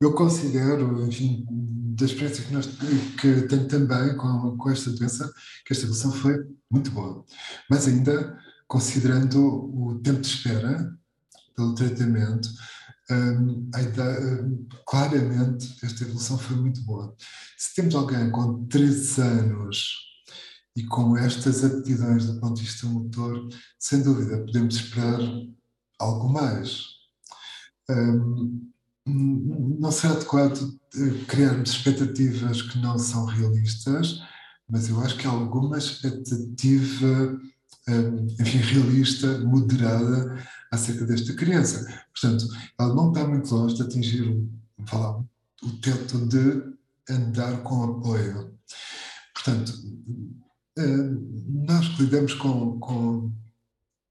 eu 0.00 0.14
considero, 0.14 1.06
enfim, 1.06 1.44
da 1.50 2.06
experiência 2.06 2.42
que, 2.42 2.54
nós, 2.54 2.66
que 2.66 3.42
tenho 3.48 3.68
também 3.68 4.16
com, 4.16 4.56
com 4.56 4.70
esta 4.70 4.90
doença, 4.90 5.30
que 5.66 5.74
esta 5.74 5.84
evolução 5.84 6.10
foi 6.10 6.36
muito 6.70 6.90
boa. 6.90 7.22
Mas 7.68 7.86
ainda 7.86 8.38
considerando 8.66 9.38
o 9.38 10.00
tempo 10.02 10.20
de 10.20 10.28
espera 10.28 10.90
pelo 11.54 11.74
tratamento, 11.74 12.48
um, 13.10 13.70
um, 13.70 14.68
claramente 14.86 15.76
esta 15.82 16.04
evolução 16.04 16.38
foi 16.38 16.56
muito 16.56 16.82
boa. 16.82 17.14
Se 17.56 17.74
temos 17.74 17.94
alguém 17.94 18.30
com 18.30 18.66
13 18.66 19.20
anos 19.22 19.94
e 20.76 20.84
com 20.84 21.16
estas 21.16 21.64
aptidões 21.64 22.26
do 22.26 22.40
ponto 22.40 22.56
de 22.56 22.62
vista 22.62 22.86
motor, 22.86 23.48
sem 23.78 24.02
dúvida 24.02 24.44
podemos 24.44 24.76
esperar 24.76 25.20
algo 25.98 26.28
mais. 26.28 26.82
Um, 27.90 28.70
não 29.06 29.90
será 29.90 30.12
adequado 30.12 30.78
eh, 30.94 31.24
criarmos 31.26 31.70
expectativas 31.70 32.60
que 32.60 32.78
não 32.78 32.98
são 32.98 33.24
realistas, 33.24 34.20
mas 34.68 34.90
eu 34.90 35.00
acho 35.00 35.16
que 35.16 35.26
alguma 35.26 35.78
expectativa, 35.78 37.40
enfim, 38.38 38.58
realista, 38.58 39.38
moderada 39.38 40.46
acerca 40.70 41.04
desta 41.06 41.34
criança. 41.34 41.86
Portanto, 42.12 42.46
ela 42.78 42.94
não 42.94 43.08
está 43.08 43.26
muito 43.26 43.54
longe 43.54 43.74
de 43.74 43.82
atingir 43.82 44.48
falar, 44.86 45.24
o 45.62 45.72
teto 45.80 46.26
de 46.26 46.76
andar 47.10 47.62
com 47.62 47.84
apoio. 47.84 48.56
Portanto, 49.34 49.72
nós 51.46 51.88
que 51.88 52.02
lidamos 52.02 52.34
com, 52.34 52.78
com 52.78 53.32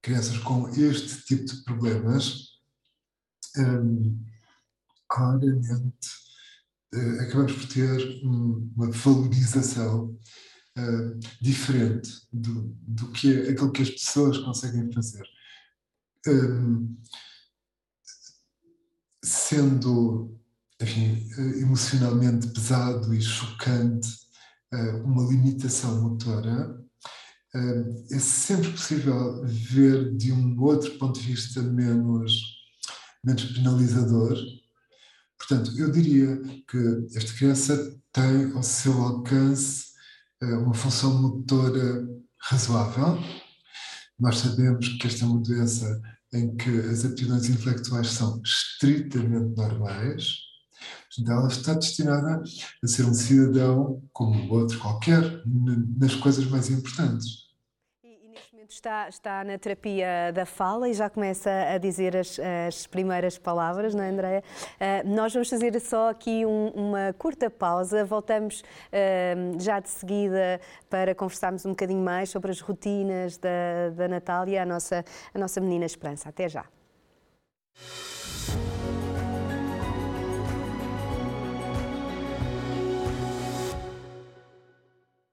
crianças 0.02 0.38
com 0.40 0.70
este 0.70 1.26
tipo 1.26 1.46
de 1.46 1.64
problemas, 1.64 2.58
claramente 5.08 6.10
eh, 6.94 7.20
acabamos 7.22 7.54
por 7.54 7.68
ter 7.68 8.22
uma 8.24 8.92
valorização 8.92 10.18
diferente 11.42 12.12
do, 12.32 12.76
do 12.82 13.12
que 13.12 13.34
é 13.34 13.50
aquilo 13.50 13.72
que 13.72 13.82
as 13.82 13.90
pessoas 13.90 14.38
conseguem 14.38 14.92
fazer 14.92 15.26
um, 16.28 16.98
sendo 19.24 20.38
enfim, 20.82 21.28
emocionalmente 21.60 22.48
pesado 22.50 23.14
e 23.14 23.22
chocante 23.22 24.08
uh, 24.74 25.04
uma 25.04 25.24
limitação 25.24 26.02
motora, 26.02 26.80
uh, 27.56 28.06
é 28.12 28.20
sempre 28.20 28.72
possível 28.72 29.44
ver 29.46 30.16
de 30.16 30.32
um 30.32 30.60
outro 30.62 30.98
ponto 30.98 31.20
de 31.20 31.26
vista 31.26 31.62
menos, 31.62 32.42
menos 33.24 33.44
penalizador. 33.46 34.38
Portanto, 35.38 35.72
eu 35.78 35.92
diria 35.92 36.38
que 36.68 37.18
esta 37.18 37.34
criança 37.34 38.00
tem 38.12 38.52
ao 38.54 38.64
seu 38.64 38.94
alcance 39.02 39.88
uh, 40.44 40.60
uma 40.60 40.74
função 40.74 41.22
motora 41.22 42.08
razoável. 42.40 43.18
Nós 44.20 44.38
sabemos 44.38 44.90
que 45.00 45.08
esta 45.08 45.26
é 45.26 45.28
uma 45.28 45.42
doença 45.42 46.02
em 46.34 46.56
que 46.56 46.70
as 46.70 47.06
aptidões 47.06 47.50
intelectuais 47.50 48.08
são 48.08 48.42
estritamente 48.44 49.56
normais, 49.56 50.38
então 51.20 51.36
ela 51.36 51.48
está 51.48 51.74
destinada 51.74 52.44
a 52.84 52.88
ser 52.88 53.06
um 53.06 53.14
cidadão 53.14 54.04
como 54.12 54.54
outro 54.54 54.78
qualquer, 54.80 55.42
nas 55.46 56.16
coisas 56.16 56.46
mais 56.46 56.70
importantes 56.70 57.47
está, 58.78 59.10
está 59.10 59.44
na 59.44 59.58
terapia 59.58 60.32
da 60.34 60.46
fala 60.46 60.88
e 60.88 60.94
já 60.94 61.10
começa 61.10 61.50
a 61.50 61.78
dizer 61.78 62.16
as, 62.16 62.40
as 62.68 62.88
primeiras 62.88 63.38
palavras, 63.38 63.94
não 63.94 64.04
é, 64.04 64.10
Andréia? 64.10 64.44
Uh, 64.76 65.10
nós 65.10 65.34
vamos 65.34 65.50
fazer 65.50 65.80
só 65.80 66.10
aqui 66.10 66.46
um, 66.46 66.70
uma 66.70 67.14
curta 67.18 67.50
pausa, 67.50 68.06
voltamos 68.06 68.62
uh, 68.62 69.60
já 69.60 69.80
de 69.80 69.90
seguida 69.90 70.62
para 70.90 71.16
conversarmos 71.16 71.66
um 71.66 71.72
bocadinho 71.72 72.04
mais 72.04 72.30
sobre 72.30 72.52
as 72.52 72.62
rotinas 72.62 73.38
da, 73.38 73.90
da 73.96 74.08
Natália, 74.08 74.64
a 74.64 74.66
nossa, 74.66 75.04
a 75.34 75.40
nossa 75.40 75.60
menina 75.60 75.86
Esperança. 75.86 76.30
Até 76.30 76.48
já. 76.48 76.66